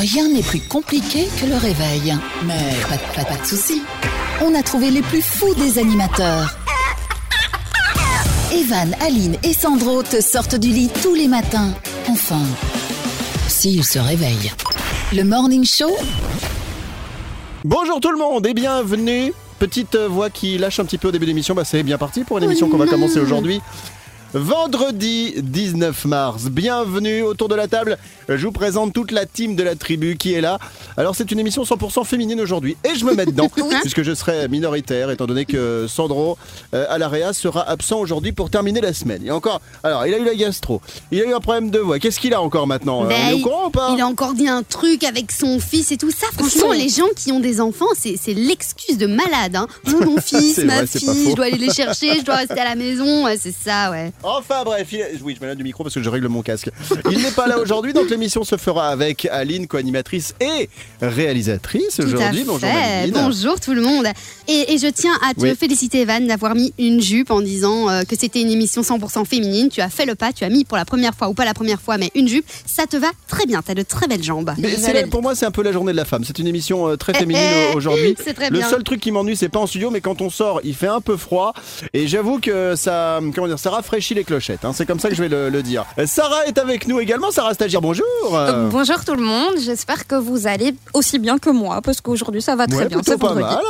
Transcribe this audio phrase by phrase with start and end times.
[0.00, 2.16] Rien n'est plus compliqué que le réveil.
[2.46, 3.82] Mais pas, pas, pas de soucis.
[4.40, 6.56] On a trouvé les plus fous des animateurs.
[8.50, 11.74] Evan, Aline et Sandro te sortent du lit tous les matins.
[12.08, 12.40] Enfin,
[13.46, 14.50] s'ils se réveillent.
[15.12, 15.94] Le Morning Show,
[17.62, 19.34] Bonjour tout le monde et bienvenue.
[19.58, 22.38] Petite voix qui lâche un petit peu au début d'émission, bah c'est bien parti pour
[22.38, 23.60] une émission qu'on va commencer aujourd'hui.
[24.32, 27.98] Vendredi 19 mars, bienvenue autour de la table.
[28.28, 30.60] Je vous présente toute la team de la tribu qui est là.
[30.96, 34.46] Alors c'est une émission 100% féminine aujourd'hui et je me mets dedans puisque je serai
[34.46, 36.38] minoritaire étant donné que Sandro
[36.74, 39.26] euh, Alaria sera absent aujourd'hui pour terminer la semaine.
[39.26, 41.98] Et encore, alors il a eu la gastro, il a eu un problème de voix.
[41.98, 44.46] Qu'est-ce qu'il a encore maintenant Ben, est au courant ou pas Il a encore dit
[44.46, 46.28] un truc avec son fils et tout ça.
[46.38, 49.56] Franchement, les gens qui ont des enfants, c'est l'excuse de malade.
[49.56, 49.66] Hein.
[49.88, 52.64] Oh, mon fils, ma vrai, fille, je dois aller les chercher, je dois rester à
[52.64, 53.24] la maison.
[53.24, 54.12] Ouais, c'est ça, ouais.
[54.22, 56.70] Enfin bref, il est- oui, je m'éloigne du micro parce que je règle mon casque.
[57.10, 60.68] Il n'est pas là aujourd'hui, donc l'émission se fera avec Aline, co-animatrice et
[61.00, 62.44] réalisatrice aujourd'hui.
[62.46, 62.68] Bonjour.
[62.68, 63.12] Aline.
[63.14, 64.06] Bonjour tout le monde.
[64.48, 65.54] Et, et je tiens à te Oui.
[65.56, 69.68] féliciter, Evan, d'avoir mis une jupe en disant euh, que c'était une émission 100% féminine.
[69.68, 71.54] Tu as fait le pas, tu as mis pour la première fois ou pas la
[71.54, 72.44] première fois, mais une jupe.
[72.66, 73.62] Ça te va très bien.
[73.62, 74.52] Tu as de très belles jambes.
[74.58, 76.24] Mais pour moi, c'est un peu la journée de la femme.
[76.24, 78.14] C'est une émission euh, très féminine Eh, eh, aujourd'hui.
[78.24, 78.68] c'est très Le bien.
[78.68, 81.00] seul truc qui m'ennuie, c'est pas en studio, mais quand on sort, il fait un
[81.00, 81.54] peu froid.
[81.94, 84.64] Et j'avoue que ça, comment dire, ça rafraîchit les clochettes.
[84.64, 84.72] hein.
[84.74, 85.84] C'est comme ça que je vais le, le dire.
[86.06, 87.30] Sarah est avec nous également.
[87.30, 88.04] Sarah Stagiaire, bonjour.
[88.32, 92.42] Euh, Bonjour tout le monde, j'espère que vous allez aussi bien que moi parce qu'aujourd'hui
[92.42, 93.00] ça va très ouais, bien.
[93.04, 93.44] C'est pas mal.
[93.44, 93.60] hein.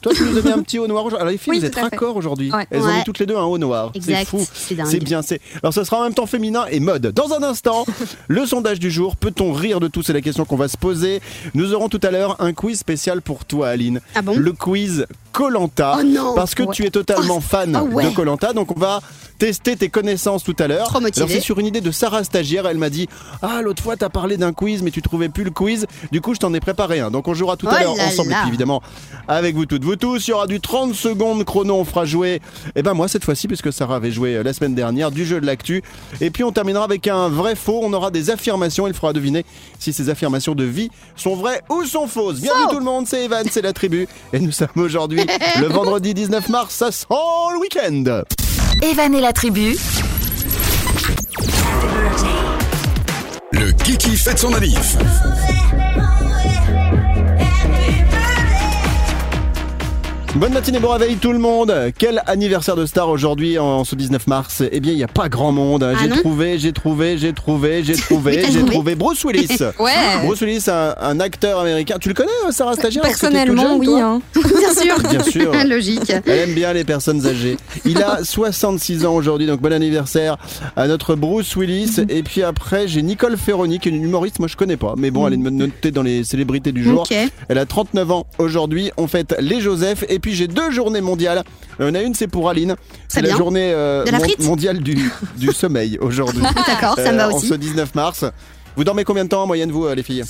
[0.00, 1.20] Toi, tu nous as mis un petit haut noir aujourd'hui.
[1.22, 2.50] Alors, les filles, Oui, vous êtes raccord aujourd'hui.
[2.50, 2.66] Ouais.
[2.70, 3.92] Elles ont mis toutes les deux un haut noir.
[4.00, 4.44] C'est fou.
[4.52, 5.22] C'est bien.
[5.22, 7.08] C'est alors, ce sera en même temps féminin et mode.
[7.08, 7.84] Dans un instant,
[8.28, 9.16] le sondage du jour.
[9.16, 10.02] Peut-on rire de tout?
[10.02, 11.20] C'est la question qu'on va se poser.
[11.54, 14.00] Nous aurons tout à l'heure un quiz spécial pour toi, Aline.
[14.14, 14.36] Ah bon?
[14.36, 15.98] Le quiz Colanta.
[16.20, 16.74] Oh Parce que Ouais.
[16.74, 18.04] tu es totalement fan oh ouais.
[18.10, 19.00] de Colanta, donc on va
[19.38, 20.94] tester tes connaissances tout à l'heure.
[20.96, 22.66] Alors c'est sur une idée de Sarah stagiaire.
[22.66, 23.08] Elle m'a dit
[23.40, 25.86] ah l'autre fois t'as parlé d'un quiz mais tu trouvais plus le quiz.
[26.10, 27.10] Du coup je t'en ai préparé un.
[27.12, 28.30] Donc on jouera tout à Oh l'heure là ensemble.
[28.30, 28.38] Et là.
[28.40, 28.82] puis évidemment
[29.28, 30.26] avec vous toutes, vous tous.
[30.26, 31.76] Il y aura du 30 secondes chrono.
[31.76, 32.40] On fera jouer.
[32.74, 35.40] Et ben moi cette fois-ci puisque Sarah avait joué euh, la semaine dernière du jeu
[35.40, 35.84] de l'actu.
[36.20, 37.78] Et puis on terminera avec un vrai faux.
[37.84, 38.88] On aura des affirmations.
[38.88, 39.44] Il faudra deviner
[39.78, 42.40] si ces affirmations de vie sont vraies ou sont fausses.
[42.40, 43.06] Bienvenue tout le monde.
[43.06, 44.08] C'est Evan, c'est la tribu.
[44.32, 45.17] Et nous sommes aujourd'hui
[45.60, 46.74] le vendredi 19 mars.
[46.74, 48.22] Ça sent le week-end.
[48.82, 49.76] Evan et la tribu,
[53.52, 54.96] Le Kiki fête son manif.
[60.36, 61.74] Bonne matinée, bon réveil tout le monde.
[61.98, 64.62] Quel anniversaire de star aujourd'hui en ce 19 mars?
[64.70, 65.82] Eh bien, il n'y a pas grand monde.
[65.82, 68.94] Ah j'ai trouvé, j'ai trouvé, j'ai trouvé, j'ai trouvé, j'ai trouvé?
[68.94, 69.48] Bruce Willis.
[69.80, 69.92] Ouais.
[70.24, 71.96] Bruce Willis, un, un acteur américain.
[72.00, 73.02] Tu le connais, euh, Sarah Stagiaire?
[73.02, 74.00] Personnellement, jeune, oui.
[74.00, 74.20] hein.
[74.34, 74.98] Bien sûr.
[75.10, 75.52] Bien sûr.
[75.66, 76.12] Logique.
[76.26, 77.56] Elle aime bien les personnes âgées.
[77.84, 80.36] Il a 66 ans aujourd'hui, donc bon anniversaire
[80.76, 81.96] à notre Bruce Willis.
[82.08, 85.10] Et puis après, j'ai Nicole Ferroni, qui est une humoriste, moi je connais pas, mais
[85.10, 87.08] bon, elle est notée dans les célébrités du jour.
[87.48, 88.90] Elle a 39 ans aujourd'hui.
[88.98, 90.04] On fête les Joseph.
[90.08, 91.44] Et puis j'ai deux journées mondiales.
[91.80, 92.74] Il y en a une, c'est pour Aline.
[93.08, 93.36] C'est la bien.
[93.36, 96.42] journée euh, De la mon- frite mondiale du, du sommeil aujourd'hui.
[96.66, 97.48] D'accord, ça me Euh, va En aussi.
[97.48, 98.24] ce 19 mars.
[98.76, 100.24] Vous dormez combien de temps en moyenne, vous, euh, les filles?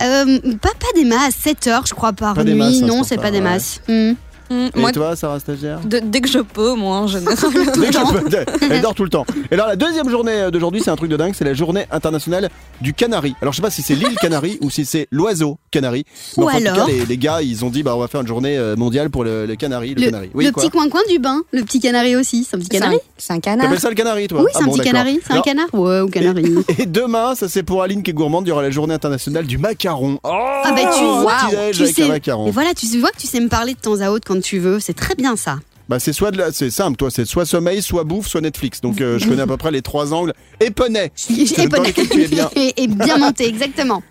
[0.00, 2.58] Euh, pas, pas des masses, 7 heures, je crois, par Pas des nuit.
[2.58, 3.44] masses, hein, non, c'est pas des ouais.
[3.44, 3.80] masses.
[3.88, 4.12] Hmm.
[4.50, 7.36] Mm, Et Moi, toi, Sarah Stagiaire de- dès que je peux, moi en général.
[7.78, 8.70] Dès que je peux.
[8.70, 9.26] Elle dort tout le temps.
[9.50, 12.48] Et alors la deuxième journée d'aujourd'hui, c'est un truc de dingue, c'est la journée internationale
[12.80, 13.34] du canari.
[13.42, 16.04] Alors je sais pas si c'est l'île canari ou si c'est l'oiseau canari.
[16.36, 17.98] Mais Ou enfin, en tout alors cas, les, les gars, ils ont dit bah on
[18.00, 20.30] va faire une journée euh, mondiale pour le, le canari, le, Le, canari.
[20.34, 22.46] Oui, le quoi petit coin-coin du bain, le petit canari aussi.
[22.48, 23.66] C'est un petit C'est un- canari C'est un canard.
[23.66, 25.20] T'appelles ça le canari, toi Oui, Ah c'est un bon, petit canari.
[25.22, 26.54] C'est un Alors, canard Ouais, ou canari.
[26.78, 29.46] Et demain, ça c'est pour Aline qui est gourmande, il y aura la journée internationale
[29.46, 30.18] du macaron.
[30.24, 32.46] Oh, Ah bah tu vois, petit-déj tu avec un sais, macaron.
[32.46, 34.58] et voilà, tu vois que tu sais me parler de temps à autre quand tu
[34.58, 35.58] veux, c'est très bien ça.
[35.88, 38.82] Bah c'est soit de la- c'est simple, toi, c'est soit sommeil, soit bouffe, soit Netflix.
[38.82, 40.34] Donc euh, je connais à peu près les trois angles.
[40.60, 41.10] Et poney.
[41.30, 42.50] Et, tu es bien.
[42.56, 44.02] et, et bien monté, exactement.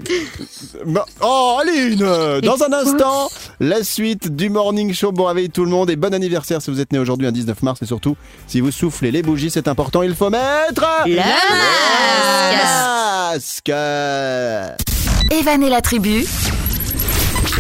[0.88, 3.30] Bah, oh Aline euh, Dans un instant,
[3.60, 5.12] la suite du Morning Show.
[5.12, 7.62] Bon réveil tout le monde et bon anniversaire si vous êtes né aujourd'hui un 19
[7.62, 8.18] mars et surtout
[8.48, 11.18] si vous soufflez les bougies, c'est important, il faut mettre Le
[13.34, 13.70] masque.
[15.30, 16.26] Evan et la tribu,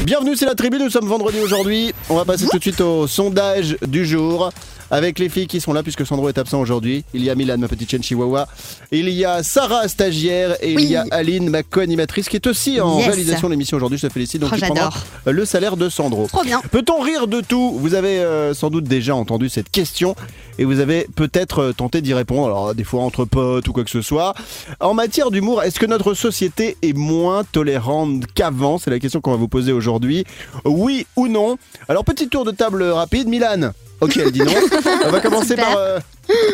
[0.05, 1.93] Bienvenue, c'est la tribu, nous sommes vendredi aujourd'hui.
[2.09, 4.51] On va passer tout de suite au sondage du jour.
[4.89, 7.03] Avec les filles qui sont là puisque Sandro est absent aujourd'hui.
[7.13, 8.47] Il y a Milan, ma petite chienne chihuahua.
[8.93, 10.55] Il y a Sarah, stagiaire.
[10.61, 13.07] Et il y a Aline, ma co-animatrice, qui est aussi en Yes.
[13.07, 13.97] réalisation de l'émission aujourd'hui.
[13.97, 14.39] Je te félicite.
[14.39, 15.03] Donc Oh, tu prendras j'adore.
[15.25, 16.27] le salaire de Sandro.
[16.27, 16.61] Trop bien.
[16.71, 17.73] Peut-on rire de tout?
[17.77, 20.15] Vous avez euh, sans doute déjà entendu cette question
[20.57, 23.83] et vous avez peut-être euh, tenté d'y répondre, alors des fois entre potes ou quoi
[23.83, 24.33] que ce soit.
[24.79, 28.77] En matière d'humour, est-ce que notre société est moins tolérante qu'avant?
[28.77, 30.25] C'est la question qu'on va vous poser aujourd'hui.
[30.65, 31.57] Oui ou non?
[31.89, 33.71] Alors petit tour de table rapide, Milan.
[33.99, 34.53] Ok, elle dit non.
[35.05, 35.65] On va commencer Super.
[35.65, 35.99] par, euh,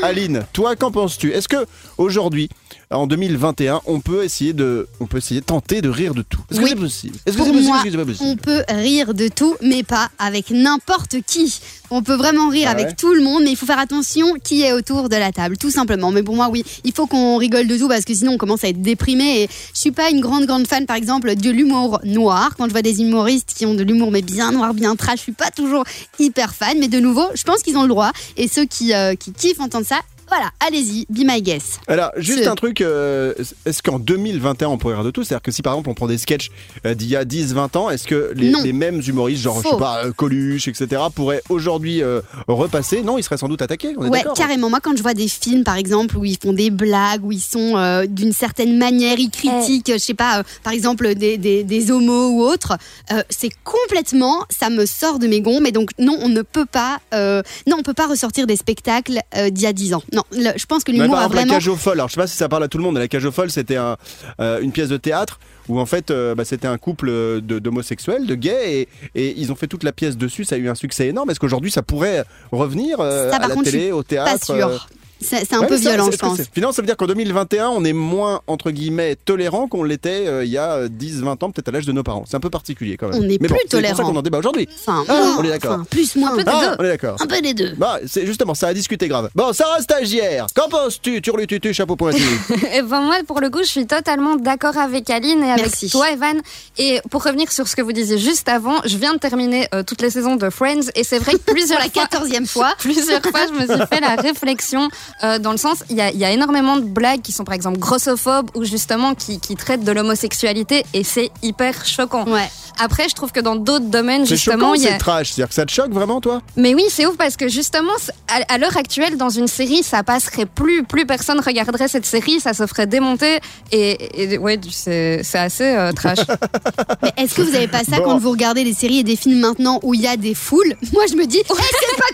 [0.02, 1.32] Aline, toi, qu'en penses-tu?
[1.32, 1.66] Est-ce que
[1.98, 2.50] aujourd'hui,
[2.92, 6.42] en 2021, on peut essayer de, on peut essayer de tenter de rire de tout?
[6.52, 6.70] Est-ce que Oui.
[6.72, 7.16] c'est possible?
[7.26, 7.68] Est-ce que Pour c'est possible?
[7.70, 8.30] moi, Est-ce que c'est pas possible?
[8.30, 11.60] On peut rire de tout, mais pas avec n'importe qui.
[11.90, 12.84] On peut vraiment rire Ah ouais?
[12.84, 15.58] avec tout le monde, mais il faut faire attention qui est autour de la table,
[15.58, 16.12] tout simplement.
[16.12, 18.64] Mais pour moi, oui, il faut qu'on rigole de tout parce que sinon on commence
[18.64, 19.44] à être déprimé.
[19.44, 22.52] Et je suis pas une grande grande fan, par exemple, de l'humour noir.
[22.58, 25.24] Quand je vois des humoristes qui ont de l'humour mais bien noir, bien trash, je
[25.24, 25.84] suis pas toujours
[26.20, 26.78] hyper fan.
[26.80, 28.12] Mais de nouveau, je pense qu'ils ont le droit.
[28.38, 30.02] Et ceux qui euh, qui kiffent entendre ça,
[30.36, 31.80] voilà, allez-y, be my guest.
[31.88, 33.36] Alors, juste un truc, euh,
[33.66, 35.24] est-ce qu'en 2021 on pourrait rire de tout?
[35.24, 36.50] C'est-à-dire que si par exemple on prend des sketchs
[36.88, 39.78] euh, d'il y a 10-20 ans, est-ce que les, mêmes humoristes, genre je sais Faux.
[39.78, 43.04] pas, euh, Coluche, etc., pourraient aujourd'hui euh, repasser?
[43.04, 44.70] Non, ils seraient sans doute attaqués, on est Ouais, d'accord carrément.
[44.70, 47.40] Moi, quand je vois des films, par exemple, où ils font des blagues, où ils
[47.40, 51.64] sont euh, d'une certaine manière, ils critiquent, je sais pas, euh, par exemple, des, des,
[51.64, 52.78] des homos ou autres,
[53.12, 55.62] euh, c'est complètement, ça me sort de mes gonds.
[55.62, 59.20] Mais donc, non, on ne peut pas, euh, non, on peut pas ressortir des spectacles
[59.38, 60.04] euh, d'il y a 10 ans.
[60.14, 61.54] Non, le- je pense que l'humour par a exemple, la vraiment.
[61.56, 61.94] cage aux folles.
[62.00, 62.94] Alors, je sais pas si ça parle à tout le monde.
[62.96, 63.98] mais La cage aux folles, c'était un,
[64.40, 65.40] euh, une pièce de théâtre
[65.70, 67.08] où en fait, euh, bah, c'était un couple
[67.42, 70.44] de- d'homosexuels, de gays, et, et ils ont fait toute la pièce dessus.
[70.46, 71.30] Ça a eu un succès énorme.
[71.30, 74.56] Est-ce qu'aujourd'hui, ça pourrait revenir euh, Ça, à la contre, télé, au Pas théâtre euh,
[74.70, 74.88] sûr.
[75.24, 76.40] C'est un ouais, peu violent, je pense.
[76.54, 80.44] Finalement, ça veut dire qu'en 2021, on est moins, entre guillemets, tolérant qu'on l'était euh,
[80.46, 82.26] il y a 10-20 ans, peut-être à l'âge de nos parents.
[82.28, 83.20] C'est un peu particulier quand même.
[83.20, 84.12] On est Mais bon, plus c'est pour ça tolérant.
[84.14, 84.68] qu'on en débat aujourd'hui.
[84.88, 85.74] Enfin, Ah, on est d'accord.
[85.76, 86.34] enfin, plus, moins.
[86.34, 87.18] Un peu Ah, on est d'accord.
[87.22, 87.74] Un peu des deux.
[87.78, 89.30] Bah, c'est justement ça à discuter grave.
[89.36, 92.22] Bon, Sarah stagiaire, qu'en penses-tu Turlututu, chapeau pointu.
[92.74, 95.90] Et ben moi, pour le coup, je suis totalement d'accord avec Aline et avec Merci.
[95.90, 96.42] toi, Evan.
[96.78, 99.84] Et pour revenir sur ce que vous disiez juste avant, je viens de terminer euh,
[99.84, 102.74] toutes les saisons de Friends et c'est vrai que plusieurs la quatorzième fois.
[102.80, 104.90] Plusieurs fois, je me suis fait la réflexion
[105.24, 107.44] euh, dans le sens, il y a, il y a énormément de blagues qui sont
[107.44, 112.26] par exemple grossophobes ou justement qui, qui traitent de l'homosexualité et c'est hyper choquant.
[112.26, 112.50] Ouais.
[112.80, 114.92] Après, je trouve que dans d'autres domaines, C'est justement, choquant, il y a...
[114.94, 115.28] c'est trash.
[115.30, 116.42] C'est-à-dire que ça te choque vraiment, toi?
[116.56, 117.94] Mais oui, c'est ouf parce que justement,
[118.28, 122.40] à, à l'heure actuelle, dans une série, ça passerait plus, plus personne regarderait cette série,
[122.40, 123.40] ça se ferait démonter
[123.72, 126.20] et, et ouais, c'est assez euh, trash.
[127.04, 128.06] Mais est-ce que vous avez pas ça Bon.
[128.06, 130.76] quand vous regardez des séries et des films maintenant où il y a des foules?
[130.94, 132.08] Moi, je me dis, Eh, c'est pas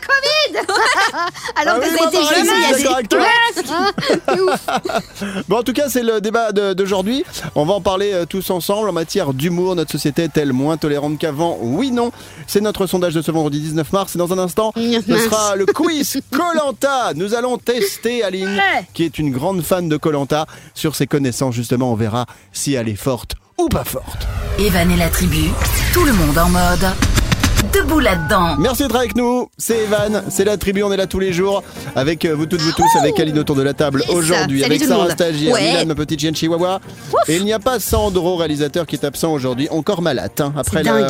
[0.61, 0.67] Covid
[1.55, 2.77] Alors Ah que oui, ça a moi, été pareil, jamais, il y a
[4.41, 4.67] ouf.
[5.47, 7.23] Bon, en tout cas, c'est le débat d'aujourd'hui.
[7.55, 9.75] On va en parler euh, tous ensemble en matière d'humour.
[9.75, 11.57] Notre société est-elle moins tolérante qu'avant?
[11.61, 12.11] Oui, non.
[12.47, 14.15] C'est notre sondage de ce vendredi 19 mars.
[14.15, 17.13] Et dans un instant, ce sera le quiz Colanta.
[17.15, 18.59] Nous allons tester Aline,
[18.93, 21.55] qui est une grande fan de Colanta, sur ses connaissances.
[21.55, 24.27] Justement, on verra si elle est forte ou pas forte.
[24.57, 25.49] Evan et la tribu,
[25.93, 27.18] tout le monde en mode.
[27.73, 28.55] Debout là-dedans.
[28.57, 29.47] Merci d'être avec nous.
[29.57, 31.61] C'est Evan, c'est la tribu, on est là tous les jours
[31.95, 34.15] avec euh, vous toutes, vous tous, avec Aline autour de la table Yes.
[34.15, 35.09] aujourd'hui, avec Sarah.
[35.11, 35.71] Stagiaire, Ouais.
[35.73, 36.79] Milan, ma petite chienne chihuahua.
[37.27, 40.31] Et il n'y a pas Sandro, réalisateur, qui est absent aujourd'hui, encore malade.
[40.39, 41.07] hein, après la.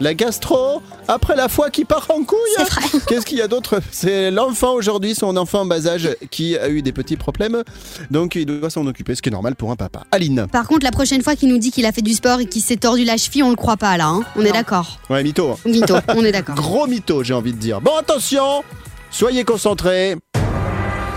[0.00, 3.00] La gastro, après la foi qui part en couille.
[3.06, 3.80] Qu'est-ce qu'il y a d'autre?
[3.90, 7.62] C'est l'enfant aujourd'hui, son enfant en bas âge, qui a eu des petits problèmes.
[8.10, 10.02] Donc il doit s'en occuper, ce qui est normal pour un papa.
[10.12, 10.46] Aline.
[10.50, 12.62] Par contre, la prochaine fois qu'il nous dit qu'il a fait du sport et qu'il
[12.62, 14.06] s'est tordu la cheville, on le croit pas là.
[14.08, 14.22] hein.
[14.36, 14.98] On est d'accord.
[15.10, 15.52] Ouais, mytho.
[15.52, 15.56] hein.
[15.64, 16.54] Mytho, on est d'accord.
[16.56, 17.80] Gros mytho, j'ai envie de dire.
[17.80, 18.62] Bon, attention,
[19.10, 20.16] soyez concentrés.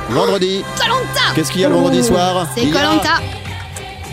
[0.10, 0.62] Vendredi.
[1.36, 2.48] Qu'est-ce qu'il y a le vendredi soir?
[2.56, 3.20] C'est Colanta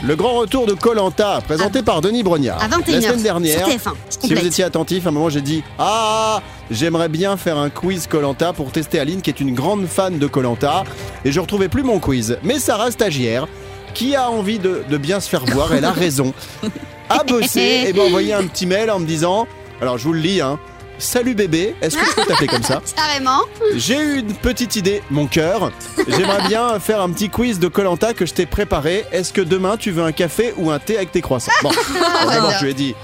[0.06, 2.62] Le grand retour de Colanta, présenté par Denis Brognard.
[2.62, 3.92] à 21h La semaine dernière, sur TF1.
[4.10, 7.70] Je si vous étiez attentif, à un moment j'ai dit Ah, j'aimerais bien faire un
[7.70, 10.84] quiz Colanta pour tester Aline, qui est une grande fan de Colanta.
[11.24, 12.36] Et je retrouvais plus mon quiz.
[12.42, 13.48] Mais Sarah, stagiaire,
[13.94, 16.34] qui a envie de, de bien se faire voir, elle a raison,
[17.08, 19.46] a bossé et m'a envoyé un petit mail en me disant
[19.80, 20.58] Alors je vous le lis, hein.
[20.98, 23.40] Salut bébé, est-ce que je peux t'appeler comme ça Carrément.
[23.76, 25.72] J'ai eu une petite idée, mon cœur.
[26.08, 29.04] J'aimerais bien faire un petit quiz de Colanta que je t'ai préparé.
[29.12, 31.52] Est-ce que demain tu veux un café ou un thé avec tes croissants?
[31.62, 31.70] Bon,
[32.28, 32.94] d'abord je lui ai dit.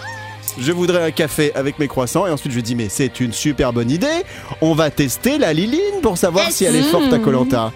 [0.58, 3.20] Je voudrais un café avec mes croissants et ensuite je lui ai dit mais c'est
[3.20, 4.24] une super bonne idée.
[4.60, 7.72] On va tester la Liline pour savoir si elle est forte à Colanta.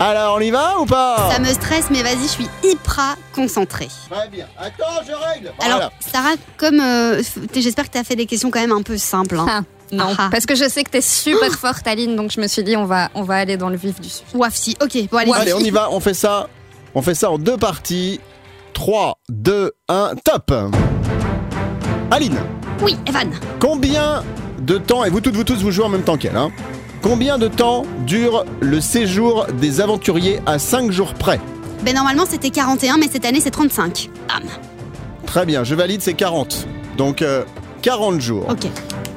[0.00, 3.88] Alors on y va ou pas Ça me stresse, mais vas-y, je suis hyper concentrée.
[4.10, 4.46] Très bien.
[4.58, 5.52] Attends, je règle.
[5.60, 5.92] Alors, Voilà.
[6.00, 7.22] Sarah, comme euh,
[7.54, 9.38] j'espère que tu as fait des questions quand même un peu simples.
[9.38, 9.46] hein.
[9.48, 9.60] Ah,
[9.92, 10.28] non, Ah.
[10.32, 12.86] parce que je sais que t'es super forte, Aline, donc je me suis dit on
[12.86, 14.24] va on va aller dans le vif du sujet.
[14.34, 15.32] Wafsi, ok, bon allez.
[15.32, 16.48] Allez, on y va, on fait ça.
[16.96, 18.20] On fait ça en deux parties.
[18.72, 20.52] 3, 2, 1, top
[22.10, 22.38] Aline,
[22.82, 23.30] Oui, Evan.
[23.60, 24.24] combien
[24.58, 26.50] de temps, et vous toutes, vous tous, vous jouez en même temps qu'elle, hein?
[27.04, 31.38] Combien de temps dure le séjour des aventuriers à 5 jours près
[31.84, 34.08] Ben normalement c'était 41, mais cette année c'est 35.
[34.26, 34.48] Bam.
[35.26, 36.66] Très bien, je valide, c'est 40.
[36.96, 37.44] Donc, euh,
[37.82, 38.46] 40 jours.
[38.48, 38.68] Ok,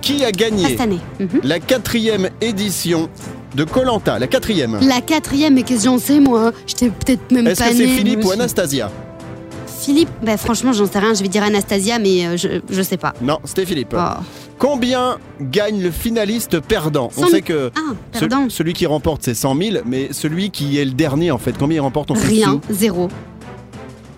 [0.02, 1.00] Qui a pas gagné cette année.
[1.22, 1.40] Mhm.
[1.44, 3.10] la quatrième édition
[3.56, 4.78] de Colanta La quatrième.
[4.82, 7.86] La quatrième, mais qu'est-ce que j'en sais moi J'étais peut-être même Est-ce pas que c'est
[7.86, 7.96] née.
[7.96, 8.92] Philippe ou Anastasia
[9.80, 10.10] Philippe?
[10.22, 13.14] Ben franchement j'en sais rien, je vais dire Anastasia, mais euh, je, je sais pas.
[13.22, 13.96] Non, c'était Philippe.
[13.98, 14.22] Oh.
[14.60, 19.34] Combien gagne le finaliste perdant On 100 sait que Ah, ce- celui qui remporte c'est
[19.36, 22.60] 100 000, mais celui qui est le dernier en fait, combien il remporte en Rien,
[22.70, 23.08] zéro.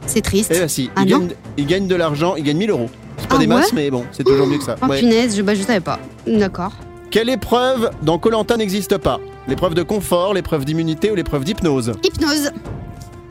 [0.05, 0.51] C'est triste.
[0.55, 2.89] Eh ben si, Ah il, gagne, il gagne de l'argent, il gagne 1000 euros.
[3.17, 4.75] C'est pas Ah des masses, mais bon, c'est toujours mieux que ça.
[4.81, 4.99] Oh Ouais.
[4.99, 5.99] punaise, je, bah, je savais pas.
[6.25, 6.71] D'accord.
[7.11, 9.19] Quelle épreuve dans Colanta n'existe pas?
[9.47, 11.91] L'épreuve de confort, l'épreuve d'immunité ou l'épreuve d'hypnose?
[12.03, 12.51] Hypnose.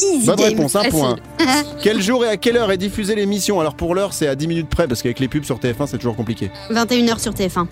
[0.03, 0.49] Easy Bonne game.
[0.49, 0.99] réponse, un Facile.
[0.99, 1.17] point.
[1.83, 4.47] Quel jour et à quelle heure est diffusée l'émission Alors pour l'heure, c'est à 10
[4.47, 6.51] minutes près parce qu'avec les pubs sur TF1, c'est toujours compliqué.
[6.71, 7.67] 21h sur TF1.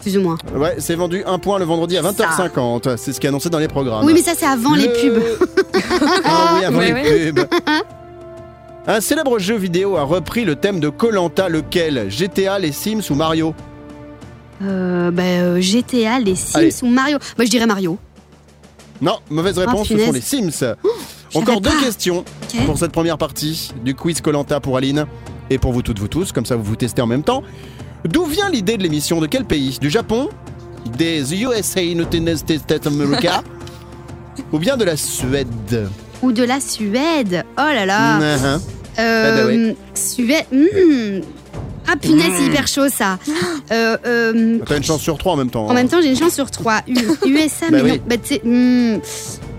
[0.00, 0.36] Plus ou moins.
[0.54, 2.96] Ouais, c'est vendu un point le vendredi à 20h50.
[2.98, 4.04] C'est ce qui est annoncé dans les programmes.
[4.04, 5.22] Oui, mais ça, c'est avant les Le- pubs.
[6.24, 6.92] ah oui, avant Ouais,
[7.26, 7.46] les pubs.
[8.86, 12.10] Un célèbre jeu vidéo a repris le thème de Colanta, lequel?
[12.10, 13.54] GTA, les Sims ou Mario?
[14.62, 16.74] Euh, bah, euh, GTA, les Sims Allez.
[16.82, 17.16] ou Mario?
[17.38, 17.96] Moi, je dirais Mario.
[19.00, 20.06] Non, mauvaise réponse, ce punaise.
[20.06, 20.74] sont les Sims.
[21.34, 21.80] Encore deux pas.
[21.82, 22.24] questions
[22.66, 25.06] pour cette première partie du quiz Colanta pour Aline
[25.50, 27.42] et pour vous toutes, vous tous, comme ça vous vous testez en même temps.
[28.04, 29.78] D'où vient l'idée de l'émission De quel pays?
[29.80, 30.28] Du Japon
[30.98, 33.42] Des USA, United States America
[34.52, 35.88] Ou bien de la Suède?
[36.22, 37.44] Ou de la Suède.
[37.58, 38.18] Oh là là.
[38.36, 38.60] Mhm.
[38.98, 40.44] Euh, Suède.
[41.86, 43.18] Ah punaise, c'est hyper chaud ça.
[43.72, 45.66] Euh, euh, T'as une chance sur trois en même temps.
[45.66, 46.80] en même temps, j'ai une chance sur trois.
[46.86, 46.92] U-
[47.26, 47.92] USA, Bah mais oui.
[47.92, 47.98] non.
[48.06, 48.98] Bah, hmm.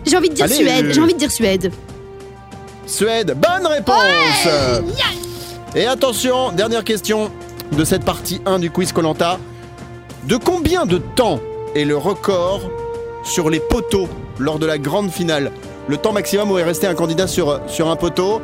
[0.06, 0.86] J'ai envie de dire Allez, Suède.
[0.86, 1.72] euh, J'ai envie de dire Suède.
[2.88, 4.48] Suède, bonne réponse
[5.76, 7.32] Et attention, dernière question
[7.72, 9.40] de cette partie 1 du quiz Colanta.
[10.26, 11.40] De combien de temps
[11.76, 12.62] est le record
[13.24, 14.08] sur les poteaux
[14.40, 15.52] lors de la grande finale?
[15.88, 18.42] Le temps maximum où est resté un candidat sur, sur un poteau?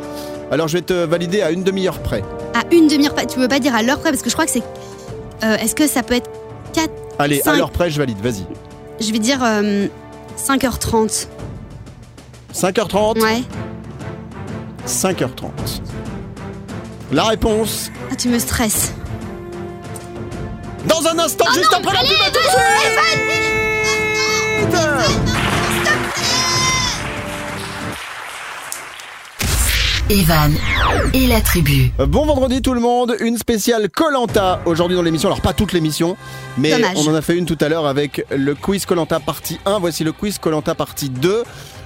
[0.51, 2.23] Alors je vais te valider à une demi-heure près.
[2.53, 4.45] À une demi-heure, pas- tu veux pas dire à l'heure près parce que je crois
[4.45, 4.63] que c'est.
[5.43, 6.29] Euh, Est-ce que ça peut être
[6.73, 6.89] 4
[7.19, 8.45] Allez, à l'heure près, je valide, vas-y.
[8.99, 9.87] Je vais dire euh,
[10.37, 11.27] 5h30.
[12.53, 13.43] 5h30 Ouais.
[14.85, 15.49] 5h30.
[17.11, 18.93] La réponse Ah, tu me stresses.
[20.87, 23.91] dans un instant, juste après la pub, à tout de suite
[30.09, 30.53] Evan
[31.13, 31.91] et la tribu.
[31.99, 35.29] Bon vendredi tout le monde, une spéciale Colanta aujourd'hui dans l'émission.
[35.29, 36.17] Alors pas toute l'émission,
[36.57, 36.97] mais Dommage.
[36.97, 39.79] on en a fait une tout à l'heure avec le quiz Colanta partie 1.
[39.79, 41.43] Voici le quiz Colanta partie 2.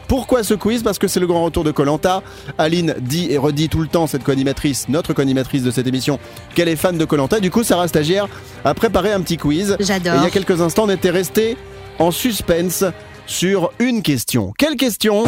[0.07, 0.83] Pourquoi ce quiz?
[0.83, 2.21] Parce que c'est le grand retour de Colanta.
[2.57, 6.19] Aline dit et redit tout le temps, cette co-animatrice, notre co-animatrice de cette émission,
[6.53, 7.39] qu'elle est fan de Colanta.
[7.39, 8.27] Du coup, Sarah Stagiaire
[8.63, 9.71] a préparé un petit quiz.
[9.71, 10.21] Et il y J'adore.
[10.21, 11.57] a quelques instants, on était resté
[12.00, 12.83] en suspense
[13.27, 14.53] sur une question.
[14.57, 15.24] Quelle question?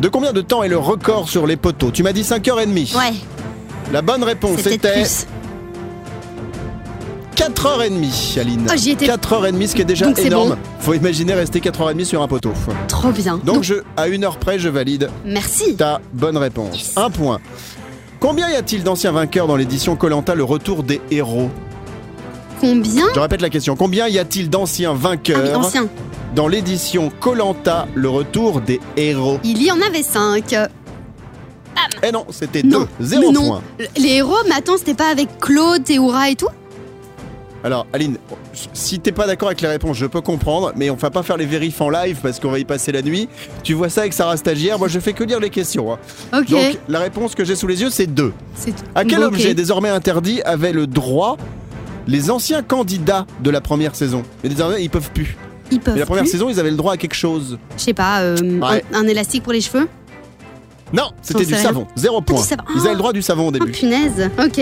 [0.00, 1.90] De combien de temps est le record sur les poteaux?
[1.90, 2.96] Tu m'as dit 5h30.
[2.96, 3.12] Ouais,
[3.92, 5.26] La bonne réponse était plus.
[7.34, 8.66] 4h30, Aline.
[8.70, 9.06] Oh, j'y étais.
[9.06, 10.50] 4h30, ce qui est déjà Donc c'est énorme.
[10.50, 10.56] bon.
[10.80, 12.52] Faut imaginer rester 4h30 sur un poteau.
[12.88, 13.38] Trop bien.
[13.44, 15.74] Donc, je, à une heure près, je valide Merci.
[15.76, 16.92] ta bonne réponse.
[16.96, 17.40] Un point.
[18.20, 21.50] Combien y a-t-il d'anciens vainqueurs dans l'édition Colanta Le Retour des héros?
[22.60, 23.04] Combien?
[23.14, 23.76] Je répète la question.
[23.76, 25.86] Combien y a-t-il d'anciens Ah oui, vainqueurs ancien.
[26.34, 29.38] dans l'édition Colanta Le Retour des héros?
[29.44, 30.54] Il y en avait 5.
[32.02, 32.80] Eh non, c'était Non.
[32.80, 32.86] 2.
[33.00, 33.46] 0 mais non.
[33.48, 33.62] point.
[33.96, 36.48] Les héros, mais attends, c'était pas avec Claude, Théoura et tout?
[37.64, 38.18] Alors, Aline,
[38.74, 41.38] si t'es pas d'accord avec les réponses, je peux comprendre, mais on va pas faire
[41.38, 43.26] les vérifs en live parce qu'on va y passer la nuit.
[43.62, 45.92] Tu vois ça avec Sarah Stagiaire, moi je fais que lire les questions.
[45.94, 45.98] hein.
[46.38, 46.50] Ok.
[46.50, 48.34] Donc, la réponse que j'ai sous les yeux, c'est 2.
[48.54, 49.28] C'est- À quel Ok.
[49.28, 51.38] objet désormais interdit avait le droit
[52.06, 54.24] les anciens candidats de la première saison?
[54.42, 55.34] Mais désormais, ils peuvent plus.
[55.70, 56.32] Ils peuvent Mais la première plus.
[56.32, 57.58] saison, ils avaient le droit à quelque chose.
[57.78, 58.84] Je sais pas, euh, Ouais.
[58.92, 59.88] un, un élastique pour les cheveux?
[60.92, 61.86] Non, c'était du savon.
[61.96, 62.42] Zéro point.
[62.42, 62.62] savon.
[62.74, 63.72] Ils avaient le droit du savon au Oh début.
[63.72, 64.30] punaise.
[64.38, 64.60] Ok.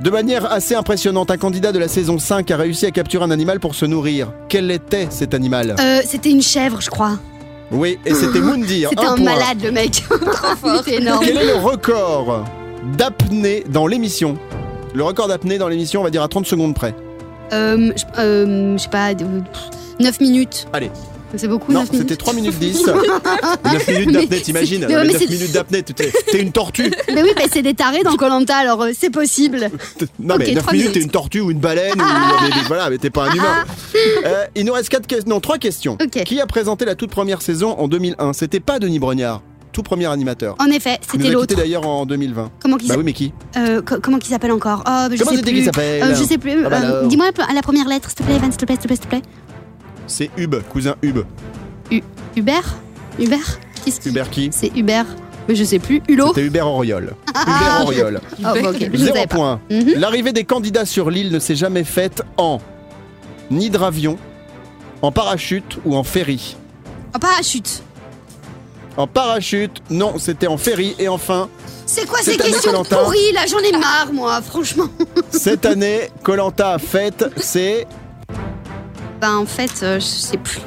[0.00, 3.30] De manière assez impressionnante, un candidat de la saison 5 a réussi à capturer un
[3.30, 4.32] animal pour se nourrir.
[4.48, 5.76] Quel était cet animal?
[5.78, 7.16] Euh, c'était une chèvre, je crois.
[7.70, 8.90] Oui, et c'était Moundir.
[8.90, 9.24] C'était un, point.
[9.24, 10.04] malade, le mec.
[10.08, 10.82] Trop fort.
[10.84, 11.24] C'était énorme.
[11.24, 12.44] Quel est le record
[12.98, 14.36] d'apnée dans l'émission?
[14.94, 16.94] Le record d'apnée dans l'émission, on va dire à 30 secondes près.
[17.52, 19.12] Euh, je, euh, je sais pas,
[20.00, 20.66] 9 minutes.
[20.72, 20.90] Allez.
[21.36, 22.86] C'est beaucoup, non, 9 minutes c'était 3 minutes 10.
[22.86, 26.92] 9 minutes d'apnée, t'imagines mais ouais, Les mais 9 c'est- minutes d'apnée, t'es une tortue.
[27.14, 29.70] Mais oui, mais c'est des tarés dans Colanta, alors euh, c'est possible.
[30.20, 31.94] Non, mais Ok, 9 trois minutes, t'es une tortue ou une baleine.
[32.00, 32.04] ou-
[32.42, 33.64] mais, voilà, mais t'es pas un humain.
[34.24, 35.28] Euh, il nous reste quatre questions.
[35.28, 35.96] Non, 3 questions.
[36.26, 40.06] Qui a présenté la toute première saison en 2001 C'était pas Denis Brognard, tout premier
[40.06, 40.54] animateur.
[40.60, 41.46] En effet, c'était l'autre.
[41.48, 42.50] quitté d'ailleurs en 2020.
[42.62, 43.32] Comment qu'il Bah oui, mais qui?
[43.56, 44.80] Euh, co- comment qu'il s'appelle encore?
[44.80, 46.02] Oh, bah, je Comment sais c'était s'appelle?
[46.02, 46.64] Euh, je sais plus.
[46.64, 47.06] Ah bah Euh.
[47.06, 48.96] Dis-moi la, la première lettre, s'il te plaît, Evan, s'il te plaît, s'il te plaît,
[48.96, 49.22] s'il te plaît.
[50.06, 51.20] C'est Hub, cousin Hub.
[52.36, 52.76] Hubert?
[53.18, 53.58] Hubert?
[53.84, 54.50] Qu'est-ce qui- Hubert qui?
[54.52, 55.06] C'est Hubert.
[55.48, 56.02] Mais je sais plus.
[56.08, 56.28] Hulot?
[56.28, 57.12] C'était Hubert Auriol.
[57.28, 58.20] Hubert Auriol.
[58.38, 59.60] Oh, bah, je Zéro point.
[59.70, 59.94] Mhm.
[59.96, 62.60] L'arrivée des candidats sur l'île ne s'est jamais faite en
[63.50, 64.16] ni hydravion,
[65.02, 66.56] en parachute ou en ferry.
[67.14, 67.82] En parachute.
[68.96, 70.94] En parachute, non, c'était en ferry.
[70.98, 71.48] Et enfin,
[71.84, 73.42] C'est quoi ces questions pourries là?
[73.46, 74.88] J'en ai marre, moi, franchement.
[75.30, 77.86] Cette année, Colanta fête, c'est.
[79.24, 80.60] Bah, en fait, euh, je sais plus.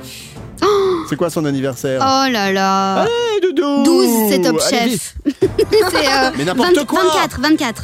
[1.08, 2.02] C'est quoi son anniversaire?
[2.02, 3.06] Oh là là.
[3.06, 5.14] Hey, Doudou 12, c'est Top Allez, Chef.
[5.26, 7.84] c'est euh, Mais n'importe quoi 24, 24.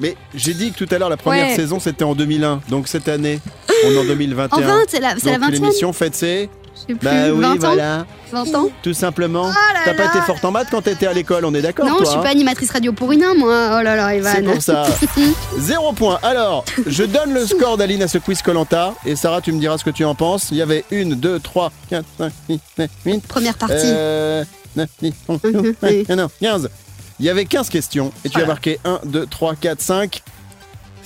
[0.00, 1.56] Mais j'ai dit que tout à l'heure, la première Ouais.
[1.56, 2.62] saison, c'était en 2001.
[2.70, 3.38] Donc cette année,
[3.86, 4.56] on est en 2021.
[4.56, 5.52] En 20, c'est la, c'est la Donc 20e.
[5.52, 6.48] l'émission fête ses.
[6.88, 7.04] Sais plus.
[7.08, 8.06] Bah oui, 20 ans voilà.
[8.32, 9.48] 20 ans Tout simplement.
[9.48, 11.96] là T'as pas été forte en maths quand t'étais à l'école, on est d'accord Non,
[11.96, 13.76] toi je suis hein pas animatrice radio pour rien, moi.
[13.78, 14.52] Oh là là, C'est Evan.
[14.52, 14.86] pour ça.
[15.58, 16.18] Zéro point.
[16.22, 18.94] Alors, je donne le score d'Aline à ce quiz Colanta.
[19.04, 20.48] Et Sarah, tu me diras ce que tu en penses.
[20.50, 23.26] Il y avait une, deux, trois, quatre, cinq, six, sept, huit.
[23.26, 23.74] Première partie.
[23.84, 24.44] Euh,
[24.76, 25.74] neuf, dix, onze, Mhm, douze, oui.
[25.80, 26.70] treize, quatorze, 15.
[27.18, 28.12] Il y avait 15 questions.
[28.24, 30.22] Et tu as marqué 1, 2, 3, 4, 5,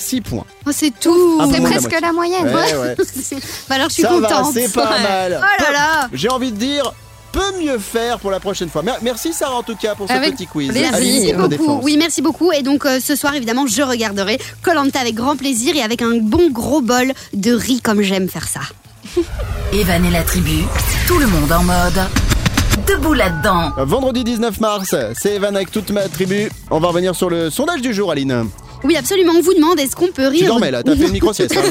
[0.01, 0.45] 6 points.
[0.67, 1.39] Oh, c'est tout.
[1.41, 2.47] Ah, C'est bon, presque la moyenne.
[2.47, 2.97] Ouais, ouais.
[3.69, 4.53] bah alors, je suis Ça va, contente.
[4.55, 5.41] c'est pas mal.
[5.43, 6.09] Oh là là.
[6.13, 6.93] J'ai envie de dire,
[7.33, 8.83] peut mieux faire pour la prochaine fois.
[8.83, 10.71] Mer- Merci Sarah en tout cas pour ce Avec petit quiz.
[10.73, 11.81] Merci beaucoup.
[11.83, 12.51] Oui, merci beaucoup.
[12.53, 16.19] Et donc, euh, ce soir, évidemment, je regarderai Colanta avec grand plaisir et avec un
[16.21, 18.61] bon gros bol de riz comme j'aime faire ça.
[19.73, 20.65] Evan et la tribu,
[21.07, 22.01] tout le monde en mode.
[22.87, 23.73] Debout là-dedans.
[23.79, 26.51] Vendredi 19 mars, c'est Evan avec toute ma tribu.
[26.71, 28.49] On va revenir sur le sondage du jour, Aline.
[28.85, 29.33] Oui, absolument.
[29.37, 31.55] On vous demande est-ce qu'on peut rire Tu dormais là, t'as fait une micro-sieste.
[31.57, 31.63] hein.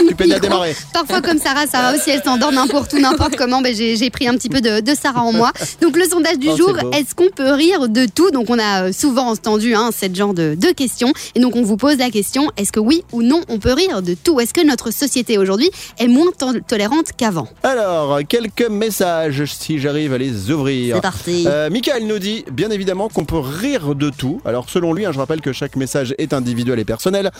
[0.08, 0.74] Tu peinais à démarrer.
[0.92, 3.60] Parfois comme Sarah, Sarah aussi elle s'endort n'importe où, n'importe comment.
[3.60, 5.50] Ben, j'ai j'ai pris un petit peu de, de Sarah en moi.
[5.80, 8.30] Donc le sondage du Oh, jour, est-ce qu'on peut rire de tout?
[8.30, 11.12] Donc on a euh, souvent entendu hein, ce genre de, de questions.
[11.34, 14.02] Et donc on vous pose la question, est-ce que oui ou non on peut rire
[14.02, 14.38] de tout?
[14.40, 17.48] Est-ce que notre société aujourd'hui est moins to- tolérante qu'avant?
[17.62, 20.96] Alors, quelques messages si j'arrive à les ouvrir.
[20.96, 21.44] C'est parti.
[21.46, 24.40] Euh, Michael nous dit bien évidemment qu'on peut rire de tout.
[24.44, 27.30] Alors selon lui, hein, je rappelle que chaque message est individuel et personnel.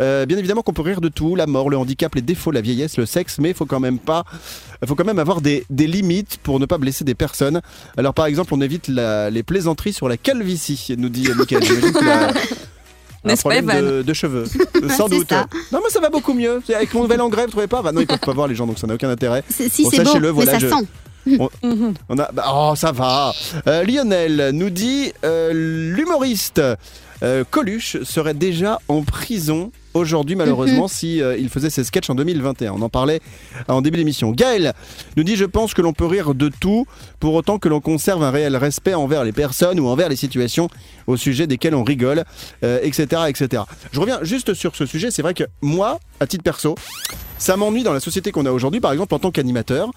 [0.00, 2.60] Euh, bien évidemment qu'on peut rire de tout, la mort, le handicap, les défauts, la
[2.60, 4.24] vieillesse, le sexe, mais il faut quand même pas,
[4.86, 7.60] faut quand même avoir des, des limites pour ne pas blesser des personnes.
[7.96, 11.62] Alors par exemple, on évite la- les plaisanteries sur la calvitie, nous dit Michael.
[13.26, 14.44] Un pas, problème Evan de, de cheveux,
[14.96, 15.28] sans doute.
[15.30, 15.46] ça.
[15.72, 16.60] Non mais ça va beaucoup mieux.
[16.74, 17.80] Avec mon nouvel engrais, vous trouvez pas?
[17.80, 19.42] Bah non, ils peuvent pas voir les gens, donc ça n'a aucun intérêt.
[19.48, 20.86] C'est- Si bon, c'est sachez-le, mais voilà, ça je- sent.
[22.08, 23.32] On a, bah, oh, ça va.
[23.66, 26.60] Euh, Lionel nous dit euh, l'humoriste
[27.22, 32.14] euh, Coluche serait déjà en prison aujourd'hui, malheureusement, si euh, il faisait ses sketchs en
[32.14, 32.72] 2021.
[32.72, 33.20] On en parlait
[33.68, 34.32] en début d'émission.
[34.32, 34.74] Gaël
[35.16, 36.86] nous dit Je pense que l'on peut rire de tout,
[37.20, 40.68] pour autant que l'on conserve un réel respect envers les personnes ou envers les situations
[41.06, 42.24] au sujet desquelles on rigole,
[42.62, 43.62] etc., etc.
[43.92, 45.10] Je reviens juste sur ce sujet.
[45.10, 46.74] C'est vrai que moi, à titre perso,
[47.38, 49.90] ça m'ennuie dans la société qu'on a aujourd'hui, par exemple en tant qu'animateur.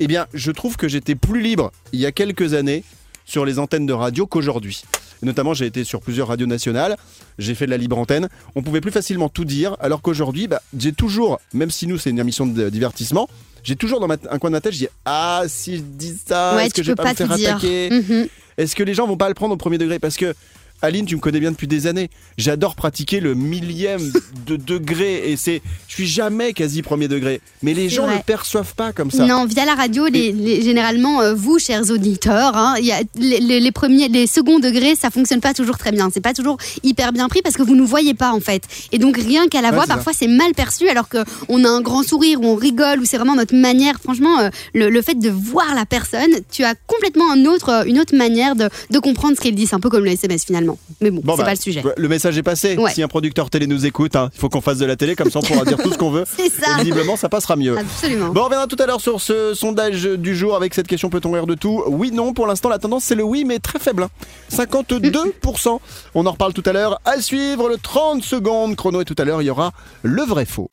[0.00, 2.84] Eh bien, je trouve que j'étais plus libre il y a quelques années
[3.24, 4.82] sur les antennes de radio qu'aujourd'hui.
[5.22, 6.96] Notamment, j'ai été sur plusieurs radios nationales,
[7.38, 8.28] j'ai fait de la libre antenne.
[8.54, 12.10] On pouvait plus facilement tout dire, alors qu'aujourd'hui, bah, j'ai toujours, même si nous c'est
[12.10, 13.28] une émission de divertissement,
[13.64, 16.14] j'ai toujours dans ma- un coin de ma tête, je dis ah si je dis
[16.24, 18.28] ça, Ouais, est-ce que je vais pas, me faire attaquer Mhm.
[18.56, 19.98] Est-ce que les gens vont pas le prendre au premier degré?
[19.98, 20.34] Parce que
[20.82, 22.08] Aline, tu me connais bien depuis des années.
[22.36, 24.12] J'adore pratiquer le millième
[24.46, 27.40] de degré et c'est, je suis jamais quasi premier degré.
[27.62, 28.16] Mais les gens vrai.
[28.18, 29.26] le perçoivent pas comme ça.
[29.26, 33.00] Non, via la radio, les, les- généralement, euh, vous, chers auditeurs, hein, il y a
[33.16, 36.10] les, premiers, les seconds degrés, ça fonctionne pas toujours très bien.
[36.12, 38.62] C'est pas toujours hyper bien pris parce que vous nous voyez pas en fait.
[38.92, 41.68] Et donc rien qu'à la Ouais, voix, parfois c'est mal perçu alors que on a
[41.68, 43.98] un grand sourire ou on rigole ou c'est vraiment notre manière.
[44.02, 47.84] Franchement, euh, le, le fait de voir la personne, tu as complètement un autre, euh,
[47.84, 49.66] une autre manière de, de comprendre ce qu'elle dit.
[49.66, 50.67] C'est un peu comme le SMS finalement.
[51.00, 51.82] Mais bon, Bon, c'est bah, pas le sujet.
[51.96, 52.76] Le message est passé.
[52.76, 52.90] Ouais.
[52.92, 55.30] Si un producteur télé nous écoute, hein, il faut qu'on fasse de la télé, comme
[55.30, 56.24] ça on pourra dire tout ce qu'on veut.
[56.36, 56.72] C'est ça.
[56.76, 57.76] Et visiblement, ça passera mieux.
[57.78, 58.28] Absolument.
[58.28, 61.32] Bon, on reviendra tout à l'heure sur ce sondage du jour avec cette question peut-on
[61.32, 61.82] rire de tout?
[61.86, 64.02] Oui, non, pour l'instant la tendance c'est le oui, mais très faible.
[64.04, 64.08] hein.
[64.50, 65.78] 52%.
[66.14, 67.00] On en reparle tout à l'heure.
[67.04, 70.44] À suivre le 30 secondes chrono et tout à l'heure il y aura le vrai
[70.44, 70.70] faux.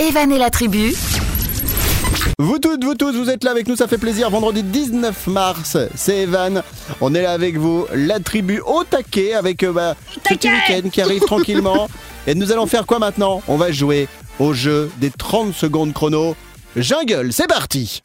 [0.00, 0.94] Evan et la tribu,
[2.38, 4.30] Vous toutes, vous tous, vous êtes là avec nous, ça fait plaisir.
[4.30, 6.62] Vendredi 19 mars, c'est Evan.
[7.00, 10.88] On est là avec vous, la tribu au taquet avec euh, bah, ce petit week-end
[10.90, 11.88] qui arrive tranquillement.
[12.26, 13.42] Et nous allons faire quoi maintenant?
[13.48, 14.08] On va jouer
[14.38, 16.36] au jeu des 30 secondes chrono.
[16.76, 18.02] Jungle, c'est parti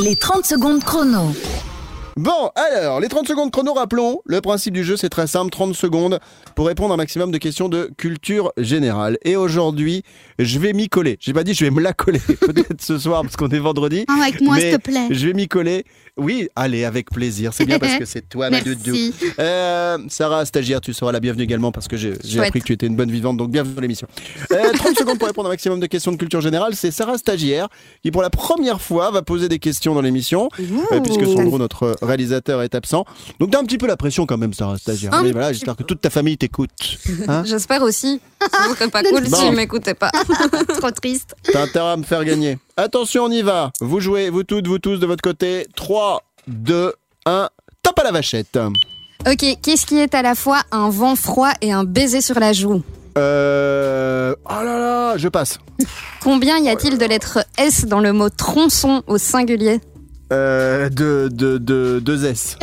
[0.00, 1.34] les 30 secondes chrono.
[2.20, 5.74] Bon, alors, les 30 secondes chrono, rappelons, le principe du jeu c'est très simple, 30
[5.74, 6.20] secondes
[6.54, 9.16] pour répondre à un maximum de questions de culture générale.
[9.24, 10.02] Et aujourd'hui,
[10.38, 11.16] je vais m'y coller.
[11.18, 14.04] J'ai pas dit je vais me la coller, peut-être ce soir parce qu'on est vendredi.
[14.06, 15.08] Ah, avec moi, s'il te plaît.
[15.08, 15.86] Je vais m'y coller.
[16.16, 17.52] Oui, allez, avec plaisir.
[17.52, 18.94] C'est bien parce que c'est toi, ma doudou.
[19.38, 22.86] Euh, Sarah, stagiaire, tu seras la bienvenue également parce que j'ai appris que tu étais
[22.86, 24.06] une bonne vivante, donc bienvenue dans l'émission.
[24.52, 26.74] Euh, 30 secondes pour répondre à un maximum de questions de culture générale.
[26.74, 27.68] C'est Sarah, stagiaire,
[28.02, 30.48] qui pour la première fois va poser des questions dans l'émission,
[30.92, 33.04] euh, puisque Sandro, notre réalisateur, est absent.
[33.38, 35.14] Donc t'as un petit peu la pression quand même, Sarah, stagiaire.
[35.14, 36.70] Un Mais voilà, j'espère que toute ta famille t'écoute.
[37.28, 38.20] Hein J'espère aussi.
[38.42, 39.36] Ce serait pas cool Bon.
[39.36, 40.10] s'ils m'écoutaient pas.
[40.78, 41.34] Trop triste.
[41.52, 42.58] T'as intérêt à me faire gagner.
[42.82, 43.72] Attention, on y va.
[43.82, 45.66] Vous jouez, vous toutes, vous tous de votre côté.
[45.76, 46.94] 3, 2,
[47.26, 47.50] 1.
[47.82, 48.58] Top à la vachette.
[49.28, 52.54] Ok, qu'est-ce qui est à la fois un vent froid et un baiser sur la
[52.54, 52.82] joue
[53.18, 54.34] Euh...
[54.46, 55.58] Oh là là, je passe.
[56.22, 59.82] Combien y a-t-il de lettres S dans le mot tronçon au singulier
[60.32, 60.88] Euh...
[60.88, 61.28] De...
[61.30, 61.58] de...
[61.58, 62.00] de...
[62.00, 62.56] deux S.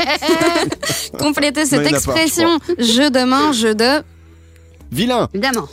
[1.19, 4.01] Complétez Non, cette il y en a pas, expression jeu de main, jeu de.
[4.91, 5.29] Vilain.
[5.35, 5.67] Évidemment.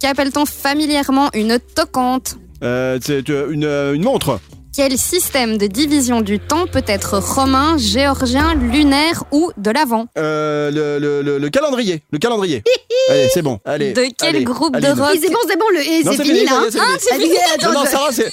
[0.00, 2.98] Qu'appelle-t-on familièrement une toquante Euh...
[3.00, 4.40] C'est euh, une, euh, une montre.
[4.74, 10.70] Quel système de division du temps peut être romain, géorgien, lunaire ou de l'avant Euh...
[10.70, 12.02] Le, le, le, le calendrier.
[12.10, 12.62] Le calendrier.
[13.10, 13.60] allez, c'est bon.
[13.64, 13.92] Allez.
[13.92, 15.00] De quel allez, groupe de allez.
[15.00, 16.52] rock Et c'est bon, c'est bon, le Non, c'est fini là.
[16.56, 17.72] hein.
[17.72, 18.32] Non, Sarah, c'est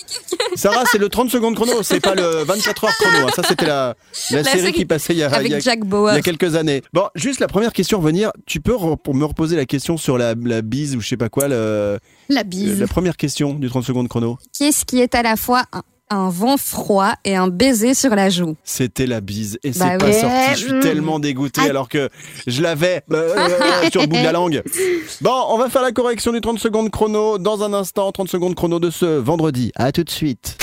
[0.56, 3.28] Sarah, c'est le 30 secondes chrono, c'est pas le 24 heures chrono.
[3.28, 3.32] hein.
[3.36, 3.96] Ça, c'était la,
[4.32, 5.90] la, série série qui passait il y a, Avec il y a- Jack il y
[5.90, 6.10] Bauer.
[6.14, 6.82] a quelques années.
[6.94, 8.32] Bon, juste la première question à venir.
[8.48, 11.30] Tu peux pour me reposer la question sur la, la bise ou je sais pas
[11.30, 12.00] quoi, le-
[12.30, 12.80] La bise.
[12.80, 14.38] la première question du 30 secondes chrono.
[14.58, 18.30] Qu'est-ce qui est à la fois un, un vent froid et un baiser sur la
[18.30, 20.36] joue C'était la bise et c'est Bah pas sorti.
[20.52, 20.80] Je suis Mm.
[20.82, 21.70] tellement dégoûté Ah.
[21.70, 22.10] alors que
[22.48, 24.62] je l'avais euh, euh, sur le bout de la langue.
[25.22, 28.12] Bon, on va faire la correction du 30 secondes chrono dans un instant.
[28.12, 29.72] 30 secondes chrono de ce vendredi.
[29.76, 30.58] À tout de suite.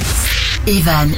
[0.69, 1.11] Evan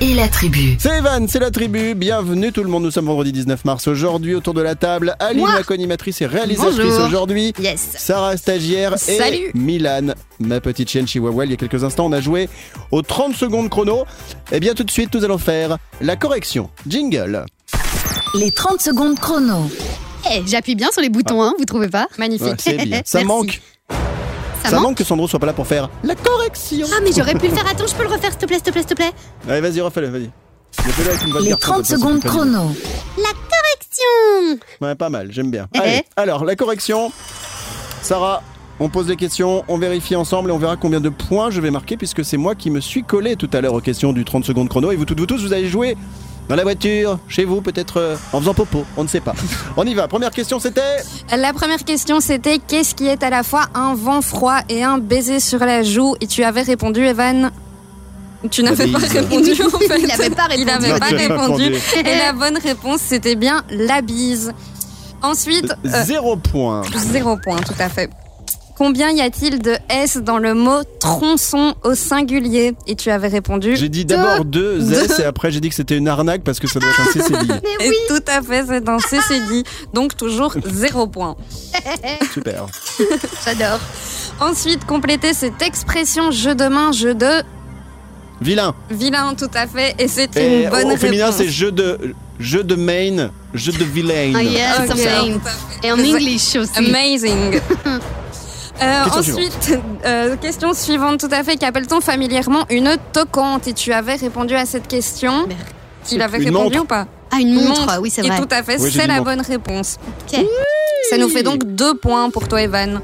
[0.00, 0.76] et la tribu.
[0.80, 1.94] C'est Evan, c'est la tribu.
[1.94, 2.82] Bienvenue tout le monde.
[2.82, 3.86] Nous sommes vendredi 19 mars.
[3.86, 5.54] Aujourd'hui, autour de la table, Aline, Moi.
[5.54, 7.52] la co-animatrice et réalisatrice aujourd'hui.
[7.60, 7.90] Yes.
[7.96, 8.94] Sarah, stagiaire.
[8.94, 9.52] Et Salut.
[9.54, 11.44] Milan, ma petite chienne chihuahua.
[11.44, 12.48] Il y a quelques instants, on a joué
[12.90, 14.04] aux 30 secondes chrono.
[14.50, 16.68] Et bien tout de suite, nous allons faire la correction.
[16.88, 17.44] Jingle.
[18.34, 19.70] Les 30 secondes chrono.
[20.32, 22.08] Eh, J'appuie bien sur les boutons, hein, vous trouvez pas?
[22.18, 22.48] Magnifique.
[22.48, 23.00] Ouais, c'est bien.
[23.04, 23.24] Ça Merci.
[23.24, 23.60] manque.
[24.62, 26.86] Ça Ça manque manque que Sandro soit pas là pour faire la correction.
[26.92, 27.66] Ah, mais j'aurais pu le faire.
[27.70, 29.12] Attends, je peux le refaire, s'il te plaît, s'il te plaît, s'il te plaît.
[29.48, 30.30] Allez, vas-y, refais-le, vas-y.
[30.78, 32.70] Avec une Les garçon, 30 comme ça, c'est secondes chrono.
[33.74, 35.66] Action Ouais, pas mal, j'aime bien.
[35.74, 36.06] Eh Allez, eh.
[36.16, 37.12] alors, la correction.
[38.02, 38.42] Sarah,
[38.80, 41.70] on pose les questions, on vérifie ensemble et on verra combien de points je vais
[41.70, 44.44] marquer puisque c'est moi qui me suis collé tout à l'heure aux questions du 30
[44.44, 45.96] secondes chrono et vous toutes vous tous, vous allez jouer
[46.48, 49.34] dans la voiture, chez vous, peut-être euh, en faisant popo, on ne sait pas.
[49.76, 50.80] On y va, première question c'était
[51.36, 54.98] La première question c'était qu'est-ce qui est à la fois un vent froid et un
[54.98, 56.14] baiser sur la joue?
[56.20, 57.50] Et tu avais répondu, Evan
[58.50, 59.12] Tu n'avais pas bise.
[59.12, 59.98] répondu en fait.
[60.00, 60.70] Il avait pas Il répondu.
[60.70, 61.74] avait Non, pas répondu.
[61.98, 64.52] Et la bonne réponse c'était bien la bise.
[65.20, 66.82] Ensuite, euh, Zéro point.
[66.96, 68.08] zéro point, tout à fait.
[68.78, 73.74] Combien y a-t-il de S dans le mot tronçon au singulier Et tu avais répondu.
[73.74, 76.68] J'ai dit d'abord deux S et après j'ai dit que c'était une arnaque parce que
[76.68, 77.54] ça doit être un CCD.
[77.80, 79.64] Et tout à fait, c'est un CCD.
[79.92, 81.34] Donc toujours zéro point.
[82.32, 82.66] Super.
[83.44, 83.80] J'adore.
[84.40, 87.42] Ensuite, complétez cette expression jeu de main, jeu de
[88.40, 88.72] Vilain.
[88.88, 89.96] vilain, tout à fait.
[89.98, 91.38] Et c'est Et une bonne au féminin réponse.
[91.38, 94.32] c'est jeu de jeu de main, jeu de vilain.
[94.36, 94.96] Ah, yes, Ok.
[94.96, 95.40] something.
[95.82, 96.76] Et en English aussi.
[96.76, 97.60] Amazing.
[98.82, 101.56] Euh, Question ensuite, euh, question suivante, tout à fait.
[101.56, 103.66] Qu'appelle-t-on familièrement une toquante?
[103.66, 105.46] Et tu avais répondu à cette question.
[105.48, 105.58] Merde.
[106.12, 106.82] Il avait répondu montre.
[106.82, 107.06] ou pas?
[107.30, 108.38] Ah, une Une montre, oui, c'est Et vrai.
[108.40, 109.24] tout à fait, Oui, c'est la montre.
[109.24, 109.96] bonne réponse.
[110.32, 110.40] Ok.
[111.10, 113.00] Ça nous fait donc deux points pour toi, Evan.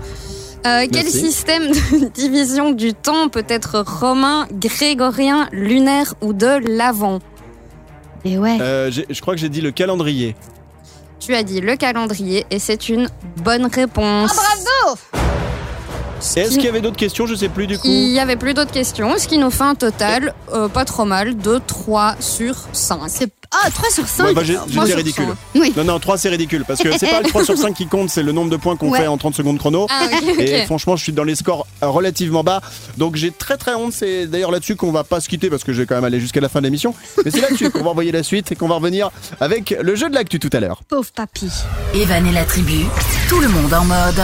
[0.66, 1.20] Euh, quel Merci.
[1.20, 7.18] système de division du temps peut être romain, grégorien, lunaire ou de l'avant?
[8.24, 8.56] Et ouais.
[8.60, 10.34] Euh, j'ai- je crois que j'ai dit le calendrier.
[11.20, 13.08] Tu as dit le calendrier et c'est une
[13.42, 14.34] bonne réponse.
[14.34, 15.18] bravo Et
[16.36, 17.86] Est-ce qu'il y avait d'autres questions Je sais plus du coup.
[17.88, 21.04] Il n'y avait plus d'autres questions, ce qui nous fait un total euh, pas trop
[21.04, 23.00] mal de 3 sur 5.
[23.08, 23.30] C'est
[23.62, 24.42] Ah, 3 sur 5 Ouais, bah,
[24.96, 25.26] ridicule.
[25.54, 25.72] Oui.
[25.76, 28.10] Non, non, 3 c'est ridicule parce que c'est pas le 3 sur 5 qui compte,
[28.10, 29.00] c'est le nombre de points qu'on Ouais.
[29.00, 29.86] fait en 30 secondes chrono.
[29.90, 30.06] Ah.
[30.38, 32.60] Et franchement, je suis dans les scores relativement bas.
[32.98, 33.92] Donc j'ai très très honte.
[33.92, 36.20] C'est d'ailleurs là-dessus qu'on va pas se quitter parce que je vais quand même aller
[36.20, 36.94] jusqu'à la fin de l'émission.
[37.24, 40.08] Mais c'est là-dessus qu'on va envoyer la suite et qu'on va revenir avec le jeu
[40.08, 40.82] de l'actu tout à l'heure.
[40.88, 41.50] Pauvre papy.
[41.94, 42.84] Evan et la tribu,
[43.28, 44.22] tout le monde en mode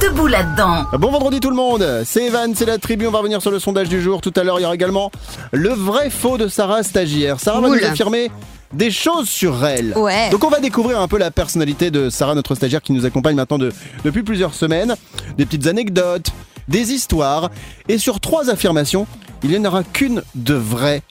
[0.00, 0.84] debout là-dedans.
[0.98, 3.58] Bon vendredi tout le monde, c'est Evan, c'est la tribu, on va revenir sur le
[3.58, 4.20] sondage du jour.
[4.20, 5.10] Tout à l'heure, il y aura également
[5.52, 7.40] le vrai faux de Sarah stagiaire.
[7.40, 8.30] Sarah va nous affirmer
[8.72, 9.92] des choses sur elle.
[9.96, 10.28] Ouais.
[10.30, 13.36] Donc on va découvrir un peu la personnalité de Sarah, notre stagiaire qui nous accompagne
[13.36, 13.72] maintenant de-
[14.04, 14.96] depuis plusieurs semaines.
[15.38, 16.30] Des petites anecdotes,
[16.68, 17.50] des histoires.
[17.88, 19.06] Et sur trois affirmations,
[19.42, 21.02] il n'y en aura qu'une de vraie.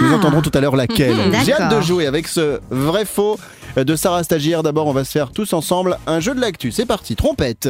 [0.00, 0.16] Nous Ah.
[0.16, 1.16] entendrons tout à l'heure laquelle.
[1.16, 1.82] Mhm, J'ai hâte de d'accord.
[1.82, 3.38] jouer avec ce vrai faux
[3.76, 4.62] de Sarah stagiaire.
[4.62, 6.70] D'abord, on va se faire tous ensemble un jeu de l'actu.
[6.70, 7.68] C'est parti, trompette.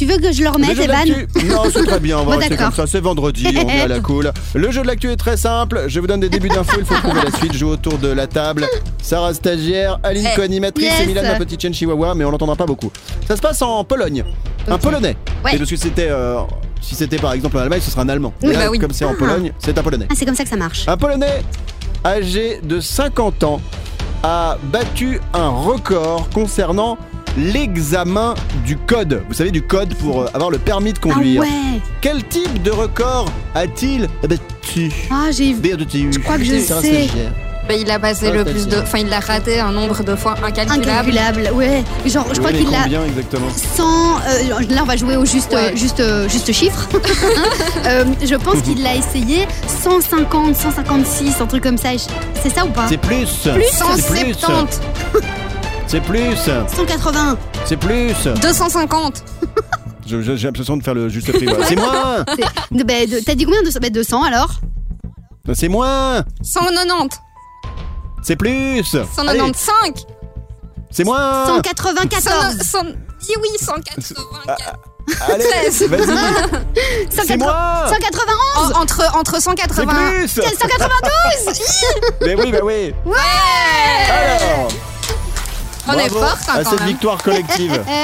[0.00, 1.06] Tu veux que je le remette, Evan
[1.46, 3.86] Non, c'est très bien, on va Bon, rester comme ça, c'est vendredi, on est à
[3.86, 4.32] la cool.
[4.54, 6.94] Le jeu de l'actu est très simple, je vous donne des débuts d'infos, il faut
[6.94, 8.66] trouver la suite, joue autour de la table.
[9.02, 11.00] Sarah stagiaire, Aline Eh, co-animatrice yes.
[11.02, 12.90] et Milan ma petite chienne chihuahua, mais on l'entendra pas beaucoup.
[13.28, 14.24] Ça se passe en Pologne,
[14.68, 15.18] un polonais.
[15.44, 15.56] Ouais.
[15.56, 16.38] Et parce que c'était, euh,
[16.80, 18.32] si c'était par exemple en Allemagne, ce serait un allemand.
[18.40, 18.78] Oui, Mais là, bah oui.
[18.78, 19.18] Comme c'est en Ah.
[19.18, 20.06] Pologne, c'est un polonais.
[20.08, 20.88] Ah, c'est comme ça que ça marche.
[20.88, 21.42] Un polonais
[22.06, 23.60] âgé de 50 ans
[24.22, 26.96] a battu un record concernant
[27.36, 29.22] l'examen du code.
[29.28, 31.42] Vous savez, du code pour euh, avoir le permis de Ah conduire.
[31.42, 31.48] ouais
[32.00, 34.90] Quel type de record a-t-il battu?
[35.10, 36.12] Ah, j'ai vu.
[36.12, 37.08] Je crois que je sais.
[37.68, 38.78] Bah, il a basé Ah, le plus de.
[38.78, 40.82] Enfin, il l'a raté un nombre de fois incalculable.
[40.88, 41.84] Incalculable, ouais.
[42.04, 43.46] Genre, je crois qu'il a Combien exactement?
[43.76, 43.84] 100.
[43.84, 45.76] euh, là, on va jouer au juste, Ouais.
[45.76, 46.88] juste, juste chiffre.
[47.86, 49.46] Euh, je pense qu'il l'a essayé
[49.82, 51.88] 150, 156, un truc comme ça.
[52.42, 52.86] C'est ça ou pas?
[52.88, 53.26] C'est plus.
[53.54, 53.64] Plus?
[53.72, 54.36] 170,
[55.90, 56.36] C'est plus.
[56.36, 57.36] 180.
[57.64, 58.12] C'est plus.
[58.40, 59.24] 250,
[60.06, 61.48] Je- je- J'ai l'impression de faire le juste prix.
[61.48, 61.54] ouais.
[61.66, 62.24] C'est moins.
[62.24, 62.36] Bah,
[63.06, 64.50] de- T'as dit combien de, bah, 200 alors?
[65.52, 66.22] C'est moins.
[66.42, 67.16] 190,
[68.22, 68.50] C'est plus.
[68.94, 70.06] Allez, 195,
[70.92, 71.46] C'est moins.
[71.46, 72.58] 194.
[72.58, 74.76] 100, 100, oui, oui, 184.
[75.28, 75.82] Allez, 13.
[75.88, 76.06] vas-y.
[77.10, 77.88] C'est 180 moins.
[77.88, 79.92] 191 En- entre, entre C'est 180.
[80.12, 80.28] plus.
[80.28, 81.60] 192
[82.26, 82.94] Mais oui, bah oui.
[83.04, 83.16] Ouais
[84.08, 84.68] Alors.
[85.94, 86.88] On est forte hein, à quand cette même.
[86.88, 87.80] victoire collective.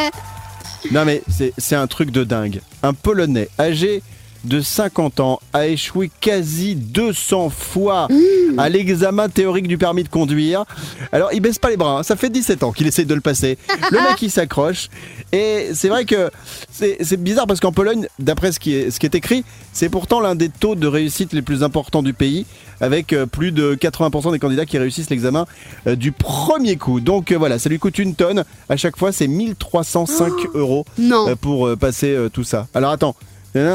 [0.92, 2.61] Non mais c'est c'est un truc de dingue.
[2.85, 4.05] Un Polonais âgé
[4.44, 8.59] de 50 ans a échoué quasi 200 fois Mmh.
[8.59, 10.64] à l'examen théorique du permis de conduire.
[11.12, 12.03] Alors il baisse pas les bras, hein.
[12.03, 13.59] ça fait 17 ans qu'il essaie de le passer.
[13.90, 14.88] Le mec il s'accroche
[15.33, 16.31] et c'est vrai que
[16.70, 20.20] c'est bizarre parce qu'en Pologne, d'après ce, qui est- ce qui est écrit, c'est pourtant
[20.20, 22.46] l'un des taux de réussite les plus importants du pays
[22.81, 25.46] avec euh, plus de 80% des candidats qui réussissent l'examen
[25.87, 27.01] euh, du premier coup.
[27.01, 28.44] Donc euh, voilà, ça lui coûte une tonne.
[28.68, 31.35] À chaque fois, c'est 1305 euros Non.
[31.40, 32.66] pour passer tout ça.
[32.75, 33.14] Alors attends.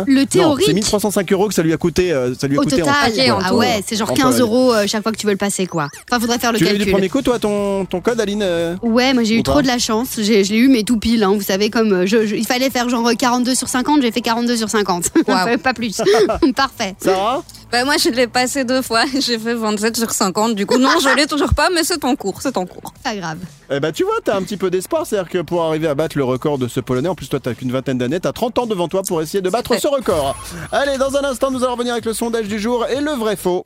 [0.08, 2.12] Le théorique C'est 1305 euros que ça lui a coûté.
[2.12, 4.13] euh, ça lui a Au coûté en- total, Ok, en ah ouais, c'est genre En
[4.13, 4.41] 15 Pologne.
[4.41, 5.88] euros euh, chaque fois que tu veux le passer, quoi.
[6.10, 6.94] Enfin, faudrait faire le Tu l'as eu du calcul.
[6.94, 9.78] premier coup, toi, ton, ton code, Aline euh Ouais, moi j'ai eu trop de la
[9.80, 10.10] chance.
[10.17, 11.24] J'ai- Je l'ai eu, mais tout pile.
[11.24, 11.34] hein.
[11.36, 14.56] Vous savez, comme je, je- il fallait faire genre 42 sur 50, j'ai fait 42
[14.58, 15.10] sur 50.
[15.28, 15.58] Waouh.
[15.58, 16.02] pas plus.
[16.56, 16.96] Parfait.
[17.00, 19.04] Sarah Bah, moi, je l'ai passé deux fois.
[19.20, 20.56] J'ai fait 27 sur 50.
[20.56, 22.41] Du coup, non, je l'ai toujours pas, mais c'est en cours.
[22.41, 22.94] C'est en cours.
[23.04, 23.38] Pas grave.
[23.74, 25.06] Eh ben, tu vois, t'as un petit peu d'espoir.
[25.06, 27.54] C'est-à-dire que pour arriver à battre le record de ce Polonais, en plus, toi, t'as
[27.54, 30.36] qu'une vingtaine d'années, t'as 30 ans devant toi pour essayer de battre ce record.
[30.72, 33.36] Allez, dans un instant, nous allons revenir avec le sondage du jour et le vrai
[33.36, 33.64] faux.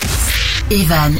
[0.72, 1.14] Evan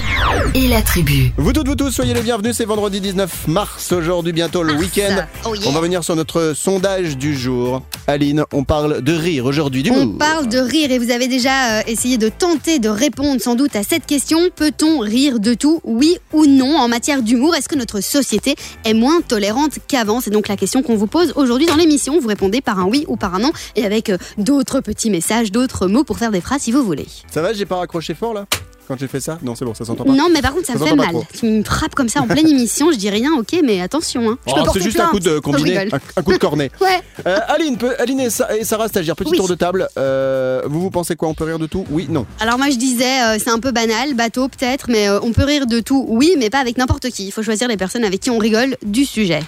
[0.54, 1.32] et la tribu.
[1.38, 2.56] Vous toutes, vous tous, soyez les bienvenus.
[2.56, 3.92] C'est vendredi 19 mars.
[3.92, 5.26] Aujourd'hui, bientôt le week-end.
[5.46, 5.68] Oh yeah.
[5.68, 7.82] On va venir sur notre sondage du jour.
[8.08, 11.80] Aline, on parle de rire aujourd'hui, du On parle de rire et vous avez déjà
[11.80, 14.40] euh, essayé de tenter de répondre sans doute à cette question.
[14.56, 18.94] Peut-on rire de tout, oui ou non En matière d'humour, est-ce que notre société est
[18.94, 20.22] moins tolérante qu'avant?
[20.22, 22.20] C'est donc la question qu'on vous pose aujourd'hui dans l'émission.
[22.20, 25.52] Vous répondez par un oui ou par un non et avec euh, d'autres petits messages,
[25.52, 27.08] d'autres mots pour faire des phrases si vous voulez.
[27.32, 28.46] Ça va, j'ai pas raccroché fort là?
[28.88, 30.12] Quand j'ai fait ça Non, c'est bon, ça s'entend pas.
[30.12, 31.16] Non, mais par contre, ça Ça me fait mal.
[31.34, 34.30] Tu me frappes comme ça en pleine émission, je dis rien, ok, mais attention.
[34.30, 34.38] Hein.
[34.48, 36.70] Oh, c'est juste un coup de Je combiné, un, un coup de cornet.
[36.82, 37.02] Ouais.
[37.26, 39.38] Euh, Aline, peut- Aline et, Sa- et Sarah stagiaire, petit Oui.
[39.38, 39.88] tour de table.
[39.98, 42.26] Euh, vous vous pensez quoi On peut rire de tout Oui, non.
[42.40, 45.46] Alors moi je disais, euh, c'est un peu banal, bateau peut-être, mais euh, on peut
[45.46, 47.26] rire de tout, oui, mais pas avec n'importe qui.
[47.26, 49.42] Il faut choisir les personnes avec qui on rigole du sujet.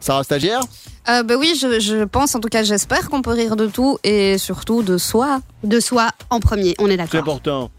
[0.00, 0.60] Sarah stagiaire
[1.08, 3.98] Euh, bah oui, je, je pense, en tout cas, j'espère qu'on peut rire de tout
[4.04, 5.40] et surtout de soi.
[5.62, 7.20] De soi en premier, on est C'est d'accord.
[7.20, 7.70] important.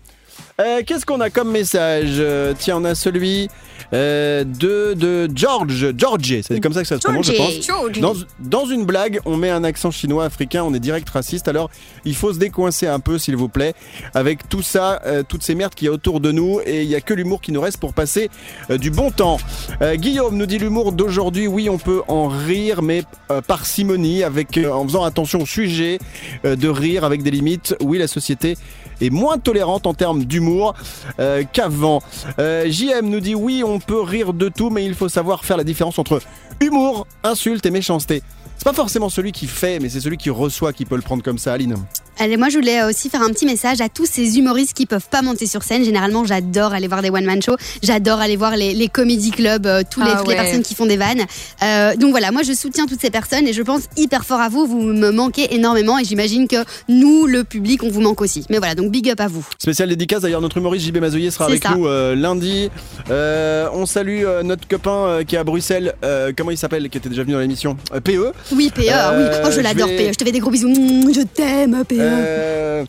[0.62, 3.50] Euh, Qu'est-ce qu'on a comme message Euh, Tiens, on a celui
[3.94, 5.94] euh, de, de George.
[5.98, 8.00] Georgie, c'est comme ça que ça se prononce, je pense.
[8.00, 11.50] Dans, dans une blague, on met un accent chinois africain, on est direct raciste.
[11.50, 11.70] Alors,
[12.06, 13.74] il faut se décoincer un peu, s'il vous plaît,
[14.14, 16.62] avec tout ça, euh, toutes ces merdes qu'il y a autour de nous.
[16.66, 18.30] Et il y a que l'humour qui nous reste pour passer
[18.70, 19.38] euh, du bon temps.
[19.82, 23.04] Euh, Guillaume nous dit l'humour d'aujourd'hui, oui, on peut en rire, mais
[23.48, 26.00] parcimonie, avec, euh, en faisant attention au sujet
[26.46, 27.76] euh, de rire avec des limites.
[27.82, 28.56] Oui, la société
[29.02, 30.74] est moins tolérante en termes d'humour
[31.20, 32.02] euh, qu'avant.
[32.40, 35.58] Euh, JM nous dit oui, on peut rire de tout, mais il faut savoir faire
[35.58, 36.22] la différence entre
[36.60, 38.22] humour, insulte et méchanceté.
[38.58, 41.24] C'est pas forcément celui qui fait, mais c'est celui qui reçoit qui peut le prendre
[41.24, 41.76] comme ça, Aline.
[42.18, 45.08] Allez, moi je voulais aussi faire un petit message à tous ces humoristes qui peuvent
[45.10, 45.84] pas monter sur scène.
[45.84, 49.82] Généralement, j'adore aller voir des one-man shows, j'adore aller voir les, les comedy clubs, euh,
[49.90, 51.24] tous les, Ah toutes les personnes qui font des vannes.
[51.64, 54.50] Euh, donc voilà, moi je soutiens toutes ces personnes et je pense hyper fort à
[54.50, 54.66] vous.
[54.66, 58.46] Vous me manquez énormément et j'imagine que nous, le public, on vous manque aussi.
[58.50, 59.46] Mais voilà, donc big up à vous.
[59.60, 61.76] Spécial dédicace, d'ailleurs, notre humoriste JB Mazouillet sera avec ça.
[61.76, 62.70] nous euh, lundi.
[63.12, 66.90] Euh, on salue euh, notre copain euh, qui est à Bruxelles, euh, comment il s'appelle,
[66.90, 68.32] qui était déjà venu dans l'émission Euh, PE.
[68.54, 69.24] Oui, PE, ah oui.
[69.44, 70.14] Oh, je je l'adore, vais- PE.
[70.14, 70.70] Je te fais des gros bisous.
[70.70, 72.05] Mouah, Je t'aime, PE.
[72.06, 72.86] Euh,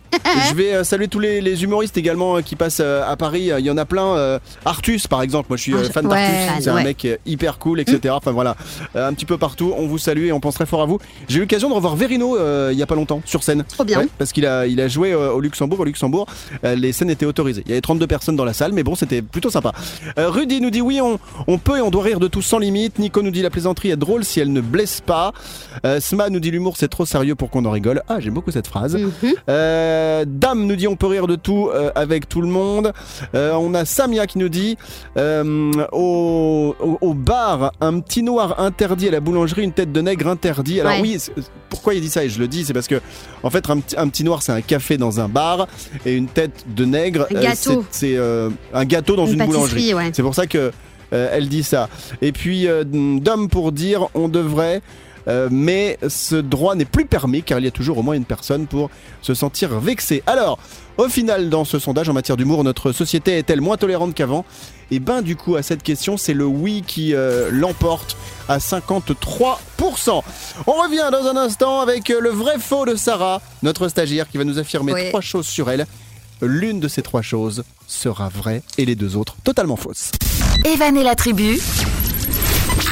[0.50, 3.50] je vais euh, saluer tous les, les humoristes également euh, qui passent à Paris.
[3.58, 4.38] Il y en a plein.
[4.64, 5.46] Artus, par exemple.
[5.50, 6.64] Moi, je suis Ah, fan ouais, d'Artus.
[6.64, 6.80] C'est ouais.
[6.80, 8.14] un mec hyper cool, etc.
[8.16, 8.56] Enfin voilà,
[8.94, 9.72] un petit peu partout.
[9.76, 10.98] On vous salue et on pense très fort à vous.
[11.28, 13.64] J'ai eu l'occasion de revoir Verino euh, il y a pas longtemps sur scène.
[13.68, 14.00] Trop bien.
[14.00, 15.80] Ouais, parce qu'il a, il a joué au Luxembourg.
[15.80, 16.26] Au Luxembourg,
[16.62, 17.62] les scènes étaient autorisées.
[17.66, 19.72] Il y avait 32 personnes dans la salle, mais bon, c'était plutôt sympa.
[20.16, 22.98] Rudy nous dit oui, on, on peut et on doit rire de tout sans limite.
[22.98, 25.32] Nico nous dit la plaisanterie est drôle si elle ne blesse pas.
[25.84, 28.02] Euh, Sma nous dit l'humour c'est trop sérieux pour qu'on en rigole.
[28.08, 28.96] Ah, j'aime beaucoup cette phrase.
[28.96, 29.05] Mhm.
[29.22, 29.32] Mhm.
[29.48, 32.92] Euh, Dame nous dit on peut rire de tout euh, avec tout le monde.
[33.34, 34.76] Euh, on a Samia qui nous dit
[35.92, 40.28] au, au- au bar, un petit noir interdit à la boulangerie, une tête de nègre
[40.28, 40.80] interdit.
[40.80, 41.00] Alors Ouais.
[41.02, 41.18] oui,
[41.68, 43.00] pourquoi il dit ça Et je le dis, c'est parce que
[43.42, 45.66] en fait un, petit- un petit noir c'est un café dans un bar
[46.04, 47.26] et une tête de nègre
[47.90, 48.16] c'est
[48.72, 49.94] un gâteau dans une, boulangerie.
[49.94, 50.10] ouais.
[50.12, 50.72] C'est pour ça que
[51.10, 51.88] elle dit ça.
[52.20, 54.82] Et puis Dom pour dire on devrait.
[55.28, 58.24] Euh, mais ce droit n'est plus permis car il y a toujours au moins une
[58.24, 58.90] personne pour
[59.22, 60.22] se sentir vexé.
[60.26, 60.58] Alors,
[60.98, 64.44] au final, dans ce sondage en matière d'humour, notre société est-elle moins tolérante qu'avant?
[64.90, 68.16] Et ben du coup, à cette question, c'est le oui qui euh, l'emporte
[68.48, 70.22] à 53%.
[70.66, 74.38] On revient dans un instant avec euh, le vrai faux de Sarah, notre stagiaire qui
[74.38, 75.08] va nous affirmer Oui.
[75.08, 75.86] trois choses sur elle.
[76.42, 80.10] L'une de ces trois choses sera vraie et les deux autres totalement fausses.
[80.64, 81.58] Evan et la tribu,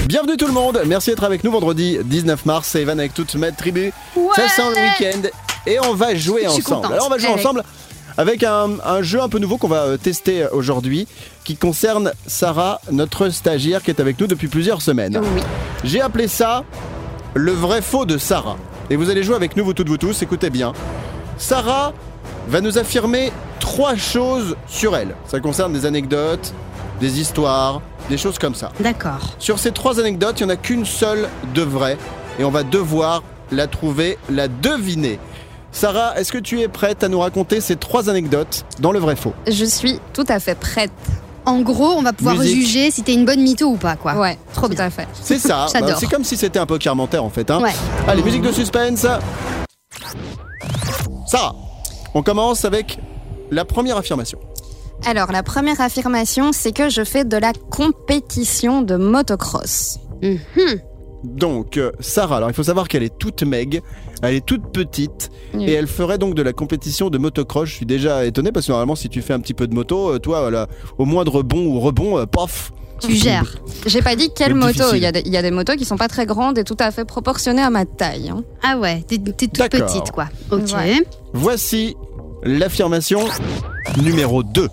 [0.07, 3.35] Bienvenue tout le monde, merci d'être avec nous vendredi 19 mars, c'est Evan avec toute
[3.35, 3.93] ma tribu.
[4.35, 5.29] Ça sent le week-end
[5.67, 6.87] et on va jouer ensemble.
[6.87, 7.41] Alors on va jouer Allez.
[7.41, 7.63] ensemble
[8.17, 11.07] avec un, un jeu un peu nouveau qu'on va euh, tester aujourd'hui
[11.45, 15.19] qui concerne Sarah, notre stagiaire qui est avec nous depuis plusieurs semaines.
[15.21, 15.43] Oui.
[15.83, 16.65] J'ai appelé ça
[17.35, 18.57] le vrai faux de Sarah.
[18.91, 20.73] Et vous allez jouer avec nous, vous toutes, vous tous, écoutez bien.
[21.39, 21.93] Sarah
[22.49, 25.15] va nous affirmer trois choses sur elle.
[25.27, 26.53] Ça concerne des anecdotes,
[27.05, 28.73] des histoires, des choses comme ça.
[28.81, 29.35] D'accord.
[29.39, 31.99] Sur ces trois anecdotes, il n'y en a qu'une seule de vraie.
[32.39, 35.19] Et on va devoir la trouver, la deviner.
[35.71, 39.17] Sarah, est-ce que tu es prête à nous raconter ces trois anecdotes dans le vrai
[39.17, 39.35] faux?
[39.47, 40.91] Je suis tout à fait prête.
[41.45, 42.63] En gros, on va pouvoir Musique.
[42.63, 44.15] juger si t'es une bonne mytho ou pas, quoi.
[44.15, 44.87] Ouais, Trop tout bien.
[44.87, 45.07] à fait.
[45.13, 45.91] C'est ça, J'adore.
[45.91, 47.51] bah, c'est comme si c'était un peu carmentaire en fait.
[47.51, 47.61] Hein.
[47.61, 47.75] Ouais.
[48.09, 49.07] Allez, musique de suspense.
[51.27, 51.55] Sarah,
[52.15, 52.99] on commence avec
[53.51, 54.39] la première affirmation.
[55.07, 59.99] Alors, la première affirmation, c'est que je fais de la compétition de motocross.
[60.23, 60.81] Mhm.
[61.25, 63.81] Donc, euh, Sarah, alors il faut savoir qu'elle est toute meg,
[64.23, 65.65] elle est toute petite, Oui.
[65.65, 67.69] et elle ferait donc de la compétition de motocross.
[67.69, 70.11] Je suis déjà étonné parce que normalement, si tu fais un petit peu de moto,
[70.15, 70.67] euh, toi, voilà,
[70.99, 73.57] au moindre bond ou rebond, euh, paf Tu gères.
[73.87, 74.85] J'ai pas dit quelle Le moto.
[74.95, 76.65] Il y, a des, il y a des motos qui sont pas très grandes et
[76.65, 78.29] tout à fait proportionnées à ma taille.
[78.29, 78.45] hein.
[78.63, 79.87] Ah ouais, t'es t'es toute D'accord.
[79.87, 80.27] petite, quoi.
[80.51, 80.73] Ok.
[80.77, 81.03] Ouais.
[81.33, 81.97] Voici
[82.43, 83.21] l'affirmation
[84.03, 84.69] numéro 2.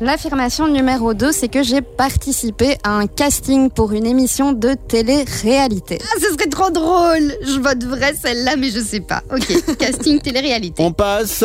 [0.00, 5.98] L'affirmation numéro 2, c'est que j'ai participé à un casting pour une émission de télé-réalité.
[6.00, 7.34] Ah, ce serait trop drôle.
[7.42, 9.22] Je vote vrai celle-là, mais je sais pas.
[9.32, 9.76] Ok.
[9.78, 10.80] Casting télé-réalité.
[10.80, 11.44] On passe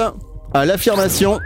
[0.54, 1.40] à l'affirmation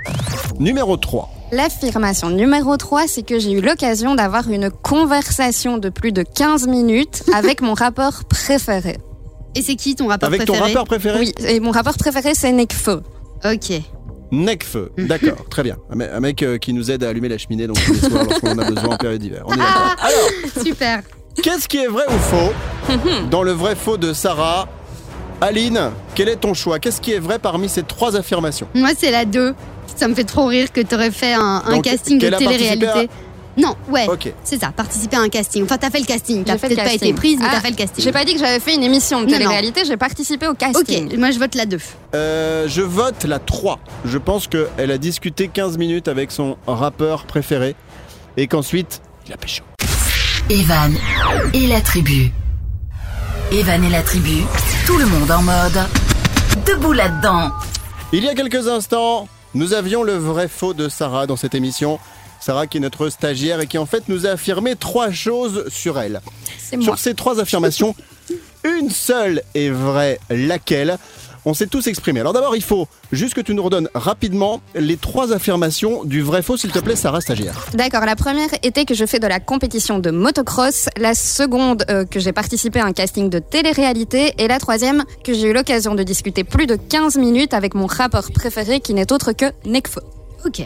[0.60, 1.30] numéro 3.
[1.54, 6.68] L'affirmation numéro 3, c'est que j'ai eu l'occasion d'avoir une conversation de plus de 15
[6.68, 8.98] minutes avec mon rappeur préféré.
[9.56, 12.34] Et c'est qui ton rappeur Avec ton préféré rappeur préféré Oui, et mon rappeur préféré,
[12.36, 13.02] c'est Nekfeu.
[13.46, 13.82] Ok.
[14.32, 14.92] Necfeu.
[14.98, 15.78] D'accord, très bien.
[15.90, 18.00] Un me- un mec euh, qui nous aide à allumer la cheminée donc tous les
[18.00, 19.44] soirs lorsqu'on en a besoin en période d'hiver.
[19.46, 19.96] On est d'accord.
[20.02, 20.30] Alors,
[20.64, 21.02] Super.
[21.42, 22.54] Qu'est-ce qui est vrai ou faux
[23.32, 24.68] dans le vrai faux de Sarah?
[25.40, 26.80] Aline, quel est ton choix?
[26.80, 28.68] Qu'est-ce qui est vrai parmi ces trois affirmations?
[28.74, 29.54] Moi, c'est la 2.
[29.96, 32.40] Ça me fait trop rire que t'aurais fait un, un Donc, casting de qu'elle a
[32.40, 33.14] participé télé-réalité.
[33.58, 34.08] Non, ouais.
[34.08, 34.32] Ok.
[34.44, 35.64] C'est ça, participer à un casting.
[35.64, 36.44] Enfin, t'as fait le casting.
[36.44, 38.04] T'as peut-être pas été prise, mais Ah, t'as fait le casting.
[38.04, 41.08] J'ai pas dit que j'avais fait une émission de télé-réalité, j'ai participé au casting.
[41.12, 41.78] Ok, moi je vote la 2.
[42.14, 43.80] Euh, je vote la 3.
[44.06, 47.76] Je pense qu'elle a discuté 15 minutes avec son rappeur préféré
[48.38, 49.64] et qu'ensuite, il a pécho.
[50.50, 50.94] Evan
[51.54, 52.32] et la tribu.
[53.52, 54.44] Evan et la tribu,
[54.86, 55.80] tout le monde en mode
[56.66, 57.50] debout là-dedans.
[58.14, 62.00] Il y a quelques instants, nous avions le vrai faux de Sarah dans cette émission.
[62.48, 66.00] Sarah qui est notre stagiaire et qui en fait nous a affirmé trois choses sur
[66.00, 66.22] elle.
[66.58, 66.86] C'est moi.
[66.86, 67.94] Sur ces trois affirmations,
[68.64, 70.98] une seule est vraie, laquelle?
[71.44, 72.22] On s'est tous exprimés.
[72.22, 76.42] Alors d'abord, il faut juste que tu nous redonnes rapidement les trois affirmations du vrai
[76.42, 77.66] faux, s'il te plaît, Sarah stagiaire.
[77.74, 82.06] D'accord, la première était que je fais de la compétition de motocross, la seconde euh,
[82.06, 85.96] que j'ai participé à un casting de télé-réalité et la troisième que j'ai eu l'occasion
[85.96, 90.02] de discuter plus de 15 minutes avec mon rappeur préféré qui n'est autre que Nekfeu.
[90.46, 90.64] Ok.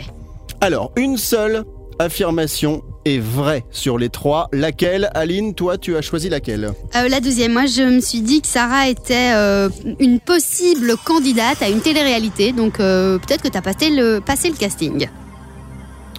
[0.63, 1.63] Alors, une seule
[1.97, 4.47] affirmation est vraie sur les trois.
[4.53, 8.41] Laquelle, Aline, toi, tu as choisi laquelle Euh, la deuxième, moi je me suis dit
[8.41, 9.69] que Sarah était euh,
[9.99, 14.55] une possible candidate à une télé-réalité, donc euh, peut-être que t'as passé le, passé le
[14.55, 15.09] casting.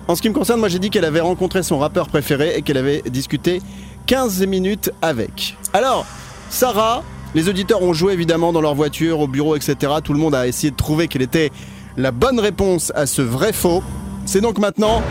[0.09, 2.63] En ce qui me concerne, moi j'ai dit qu'elle avait rencontré son rappeur préféré et
[2.63, 3.63] qu'elle avait discuté
[4.07, 5.57] 15 minutes avec.
[5.73, 6.05] Alors,
[6.51, 7.05] Sarah,
[7.37, 9.77] les auditeurs ont joué évidemment dans leur voiture, au bureau, etc.
[10.03, 11.53] Tout le monde a essayé de trouver quelle était
[11.97, 13.85] la bonne réponse à ce vrai faux.
[14.27, 15.03] C'est donc maintenant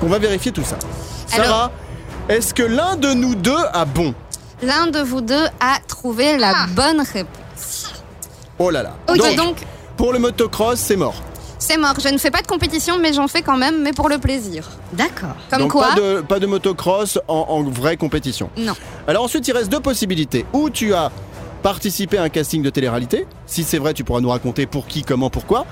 [0.00, 0.76] qu'on va vérifier tout ça.
[1.26, 1.70] Sarah,
[2.28, 4.14] est-ce que l'un de nous deux a bon?
[4.62, 7.92] L'un de vous deux a trouvé la bonne réponse.
[8.58, 8.94] Oh là là.
[9.08, 9.56] Ok, Donc, donc
[9.96, 11.14] pour le motocross, c'est mort.
[11.58, 11.94] c'est mort.
[12.02, 14.68] Je ne fais pas de compétition, mais j'en fais quand même, mais pour le plaisir.
[14.92, 15.36] D'accord.
[15.50, 18.48] Comme Donc quoi pas de, pas de motocross en, en vraie compétition.
[18.56, 18.74] Non.
[19.06, 20.46] Alors ensuite, il reste deux possibilités.
[20.54, 21.10] Ou tu as
[21.62, 23.26] participer à un casting de télé-réalité.
[23.46, 25.66] Si c'est vrai, tu pourras nous raconter pour qui, comment, pourquoi.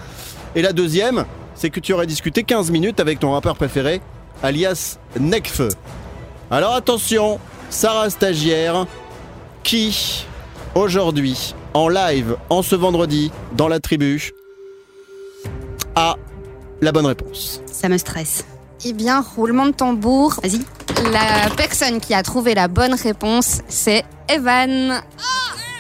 [0.57, 1.25] Et la deuxième,
[1.55, 4.01] c'est que tu aurais discuté 15 minutes avec ton rappeur préféré,
[4.43, 5.69] alias Necfeu.
[6.51, 7.39] Alors attention,
[7.71, 8.87] Sarah Stagiaire,
[9.63, 10.27] qui
[10.75, 14.31] aujourd'hui, en live, en ce vendredi, dans la tribu,
[15.95, 16.17] a
[16.81, 17.61] la bonne réponse.
[17.67, 18.45] Ça me stresse.
[18.85, 20.35] Eh bien, roulement de tambour.
[20.43, 20.61] Vas-y.
[21.11, 25.03] La personne qui a trouvé la bonne réponse, c'est Evan.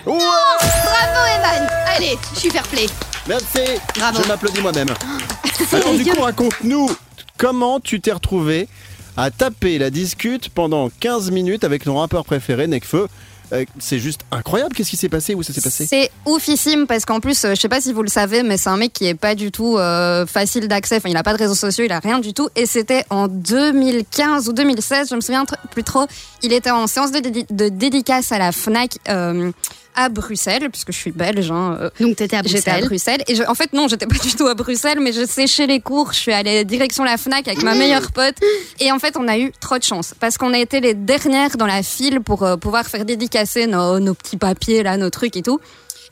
[0.06, 2.86] Ouais Bravo Evan Allez, je suis fair play.
[3.26, 4.22] Merci Bravo.
[4.22, 4.88] Je m'applaudis moi-même.
[5.72, 6.90] Alors du coup, raconte-nous
[7.38, 8.68] comment tu t'es retrouvé
[9.16, 13.08] à taper la discute pendant 15 minutes avec ton rappeur préféré, Necfeu.
[13.52, 15.34] Euh, c'est juste incroyable, qu'est-ce qui s'est passé?
[15.34, 15.86] Où ça s'est passé?
[15.86, 18.70] C'est oufissime parce qu'en plus, euh, je sais pas si vous le savez, mais c'est
[18.70, 20.96] un mec qui est pas du tout euh, facile d'accès.
[20.96, 22.48] Enfin, il a pas de réseaux sociaux, il a rien du tout.
[22.56, 26.06] Et c'était en 2015 ou 2016, je me souviens plus trop.
[26.42, 29.52] Il était en séance de, de dédicace à la Fnac euh,
[29.94, 31.50] à Bruxelles, puisque je suis belge.
[31.50, 32.84] Hein, euh, Donc t'étais à J'étais à Bruxelles.
[32.86, 35.66] Bruxelles et je- en fait non, j'étais pas du tout à Bruxelles, mais je séchais
[35.66, 36.12] les cours.
[36.12, 38.34] Je suis allée direction la Fnac avec ma meilleure pote
[38.80, 41.56] et en fait on a eu trop de chance parce qu'on a été les dernières
[41.56, 45.36] dans la file pour euh, pouvoir faire dédicacer nos, nos petits papiers là, nos trucs
[45.36, 45.60] et tout.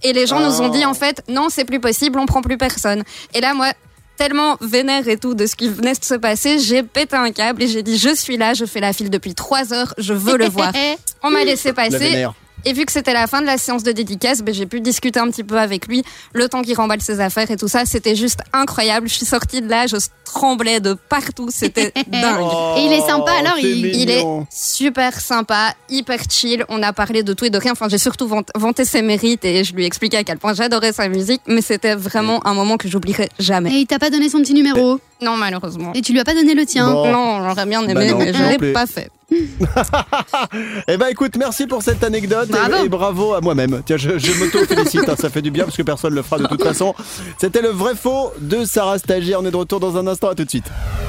[0.05, 2.59] Et les gens nous ont dit en fait non c'est plus possible, on prend plus
[2.59, 3.03] personne.
[3.35, 3.72] Et là moi
[4.16, 7.62] tellement vénère et tout de ce qui venait de se passer, j'ai pété un câble
[7.62, 10.37] et j'ai dit je suis là, je fais la file depuis trois heures, je veux
[10.37, 10.72] le voir.
[11.22, 12.26] On m'a laissé La passer.
[12.64, 15.18] Et vu que c'était la fin de la séance de dédicace, ben, j'ai pu discuter
[15.20, 17.84] un petit peu avec lui, le temps qu'il remballe ses affaires et tout ça.
[17.84, 19.08] C'était juste incroyable.
[19.08, 21.48] Je suis sortie de là, je tremblais de partout.
[21.50, 22.46] C'était dingue.
[22.78, 26.64] Et il est sympa, alors, Oh, c'est il- Il est super sympa, hyper chill.
[26.68, 27.72] On a parlé de tout et de rien.
[27.72, 30.54] Enfin, j'ai surtout vant- vanté ses mérites et je lui ai expliqué à quel point
[30.54, 31.40] j'adorais sa musique.
[31.46, 33.70] Mais c'était vraiment un moment que j'oublierai jamais.
[33.74, 34.98] Et il t'a pas donné son petit numéro.
[35.20, 35.92] Non, malheureusement.
[35.94, 36.90] Et tu lui as pas donné le tien.
[36.90, 37.10] Bon.
[37.12, 39.10] Non, j'aurais bien aimé, Bah non, mais je l'ai pas fait.
[40.89, 42.85] Eh ben écoute, merci pour cette anecdote et- Bravo.
[42.85, 43.83] Et, bravo à moi-même.
[43.85, 46.47] Tiens, je, je m'auto-félicite, hein, ça fait du bien parce que personne le fera de
[46.47, 46.95] toute façon.
[47.39, 49.41] C'était le vrai faux de Sarah Stagiaire.
[49.41, 50.66] On est de retour dans un instant, à tout de suite.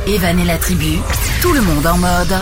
[0.08, 0.98] Evan et la tribu,
[1.42, 2.34] tout le monde en mode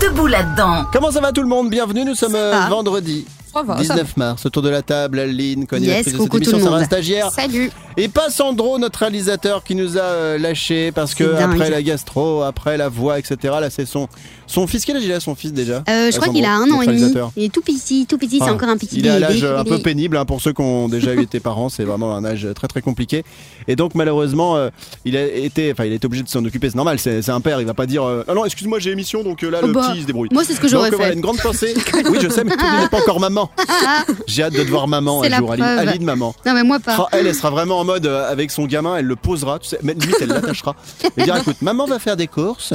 [0.00, 0.84] debout là-dedans.
[0.92, 1.70] Comment ça va tout le monde?
[1.70, 3.26] Bienvenue, nous sommes euh, vendredi.
[3.52, 6.44] Ça va, ça 19 mars, autour de la table, Aline, cognatrice Yes, de coucou cette
[6.44, 6.84] tout le émission, Sarah.
[6.86, 7.30] Stagiaire.
[7.30, 7.70] Salut.
[7.96, 11.54] Et pas Sandro, notre réalisateur, qui nous a euh, lâché parce que dingue.
[11.54, 13.36] après la gastro, après la voix, etc.
[13.60, 14.08] Là, c'est son
[14.46, 14.84] son fils.
[14.84, 15.82] Quel âge il a son fils déjà?
[15.88, 17.12] Euh, je crois Sandro, qu'il a un an et demi.
[17.36, 19.20] Il est tout petit, tout petit, c'est Ah, encore un petit Il est bébé.
[19.20, 21.68] l'âge euh, un peu est- pénible hein, pour ceux qui ont déjà eu été parents.
[21.68, 23.24] C'est vraiment un âge très très compliqué.
[23.68, 24.70] Et donc malheureusement, euh,
[25.04, 26.68] il a été, enfin, il a été obligé de s'en occuper.
[26.70, 26.98] C'est normal.
[26.98, 27.60] C'est un père.
[27.60, 29.72] Il va pas dire euh, ah non, excuse-moi, j'ai émission, donc euh, là Oh le
[29.72, 30.28] bah, petit il se débrouille.
[30.32, 31.14] Moi, c'est ce que j'aurais euh, voilà, fait.
[31.16, 31.74] une grande pensée.
[32.10, 33.50] oui, je sais, mais tu n'es pas encore maman.
[34.26, 35.52] J'ai hâte de te voir maman un jour.
[35.52, 36.34] Aline, maman.
[36.46, 36.96] Non, mais moi pas.
[36.98, 39.68] Ah, elle, elle sera vraiment en mode euh, avec son gamin, elle le posera, tu
[39.68, 40.76] sais, mais limite elle l'attachera.
[41.16, 42.72] Elle dira écoute, maman va faire des courses,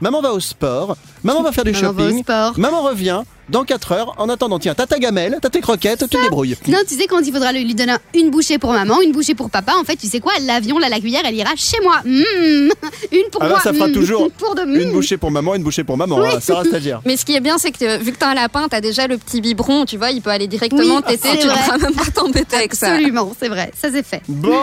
[0.00, 0.96] maman va au sport,
[1.26, 2.58] maman va faire du Maman va au shopping, sport.
[2.58, 4.14] maman revient dans 4 heures.
[4.18, 6.56] En attendant, tiens, t'as ta gamelle, t'as tes croquettes, tu te débrouilles.
[6.66, 9.50] Non, tu sais, quand il faudra lui donner une bouchée pour maman, une bouchée pour
[9.50, 12.00] papa, en fait, tu sais quoi L'avion, là, la cuillère, elle ira chez moi.
[12.04, 12.10] Mmh.
[13.12, 13.60] Une pour Ah bah, moi.
[13.60, 13.92] ça fera mmh.
[13.92, 14.92] toujours pour de Une mmh.
[14.92, 16.20] bouchée pour maman, une bouchée pour maman.
[16.24, 17.00] hein, Sarah stagiaire.
[17.04, 19.06] Mais ce qui est bien, c'est que euh, vu que t'as un lapin, t'as déjà
[19.06, 21.56] le petit biberon, tu vois, il peut aller directement Oui, téter, c'est tu vrai.
[21.56, 22.88] devras même pas t'embêter avec ça.
[22.92, 24.22] Absolument, c'est vrai, ça c'est fait.
[24.28, 24.58] Bon,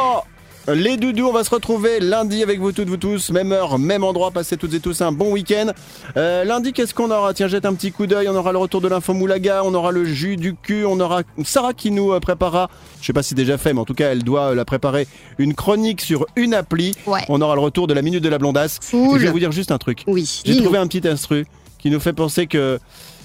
[0.67, 4.03] les doudous, on va se retrouver lundi avec vous toutes, vous tous, même heure, même
[4.03, 4.31] endroit.
[4.31, 5.71] Passez toutes et tous un bon week-end.
[6.15, 7.33] Euh, lundi, qu'est-ce qu'on aura?
[7.33, 8.29] Tiens, jette un petit coup d'œil.
[8.29, 11.23] On aura le retour de l'info Moulaga, on aura le jus du cul, on aura
[11.43, 12.69] Sarah qui nous euh, préparera.
[13.01, 14.63] Je sais pas si c'est déjà fait, mais en tout cas, elle doit euh, la
[14.63, 15.07] préparer
[15.37, 16.93] une chronique sur une appli.
[17.07, 17.21] Ouais.
[17.27, 18.79] On aura le retour de la minute de la blondasse.
[18.89, 19.17] Cool.
[19.17, 20.03] Et je vais vous dire juste un truc.
[20.07, 21.45] Oui, J'ai trouvé un petit instru
[21.77, 22.79] qui nous fait penser que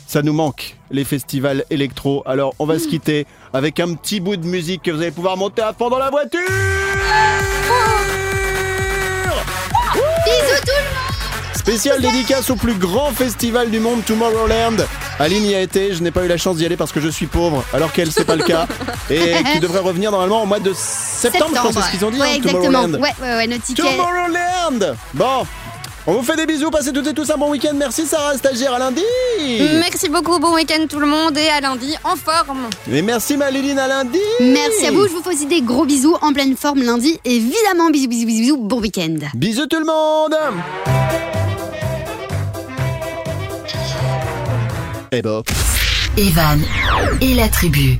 [0.08, 2.22] ça nous manque, les festivals électro.
[2.24, 5.36] Alors, on va se quitter avec un petit bout de musique que vous allez pouvoir
[5.36, 6.40] monter à fond dans la voiture
[10.24, 10.98] Bisous tout le monde
[11.54, 14.76] Spécial dédicace au plus grand festival du monde, Tomorrowland.
[15.18, 17.08] Aline y a été, je n'ai pas eu la chance d'y aller parce que je
[17.08, 18.66] suis pauvre, alors qu'elle, c'est pas le cas.
[19.10, 22.10] Et qui devrait revenir normalement au mois de septembre, je crois, c'est ce qu'ils ont
[22.10, 22.62] dit, Ouais, hein, exactement.
[22.64, 22.94] Tomorrowland.
[22.94, 23.82] Ouais, ouais, ouais, notre ticket.
[23.82, 25.46] Tomorrowland Bon,
[26.08, 27.74] on vous fait des bisous, passez toutes et tous un bon week-end.
[27.74, 29.02] Merci Sarah, stagiaire, à lundi
[29.78, 32.70] Merci beaucoup, bon week-end tout le monde et à lundi en forme.
[32.90, 36.16] Et merci Maléline, à lundi Merci à vous, je vous fais aussi des gros bisous
[36.22, 37.20] en pleine forme lundi.
[37.26, 39.16] Évidemment, bisous, bisous, bisous, bisous, bon week-end.
[39.34, 40.34] Bisous tout le monde
[45.12, 45.42] Eh ben...
[46.16, 46.60] Evan
[47.20, 47.98] et la tribu.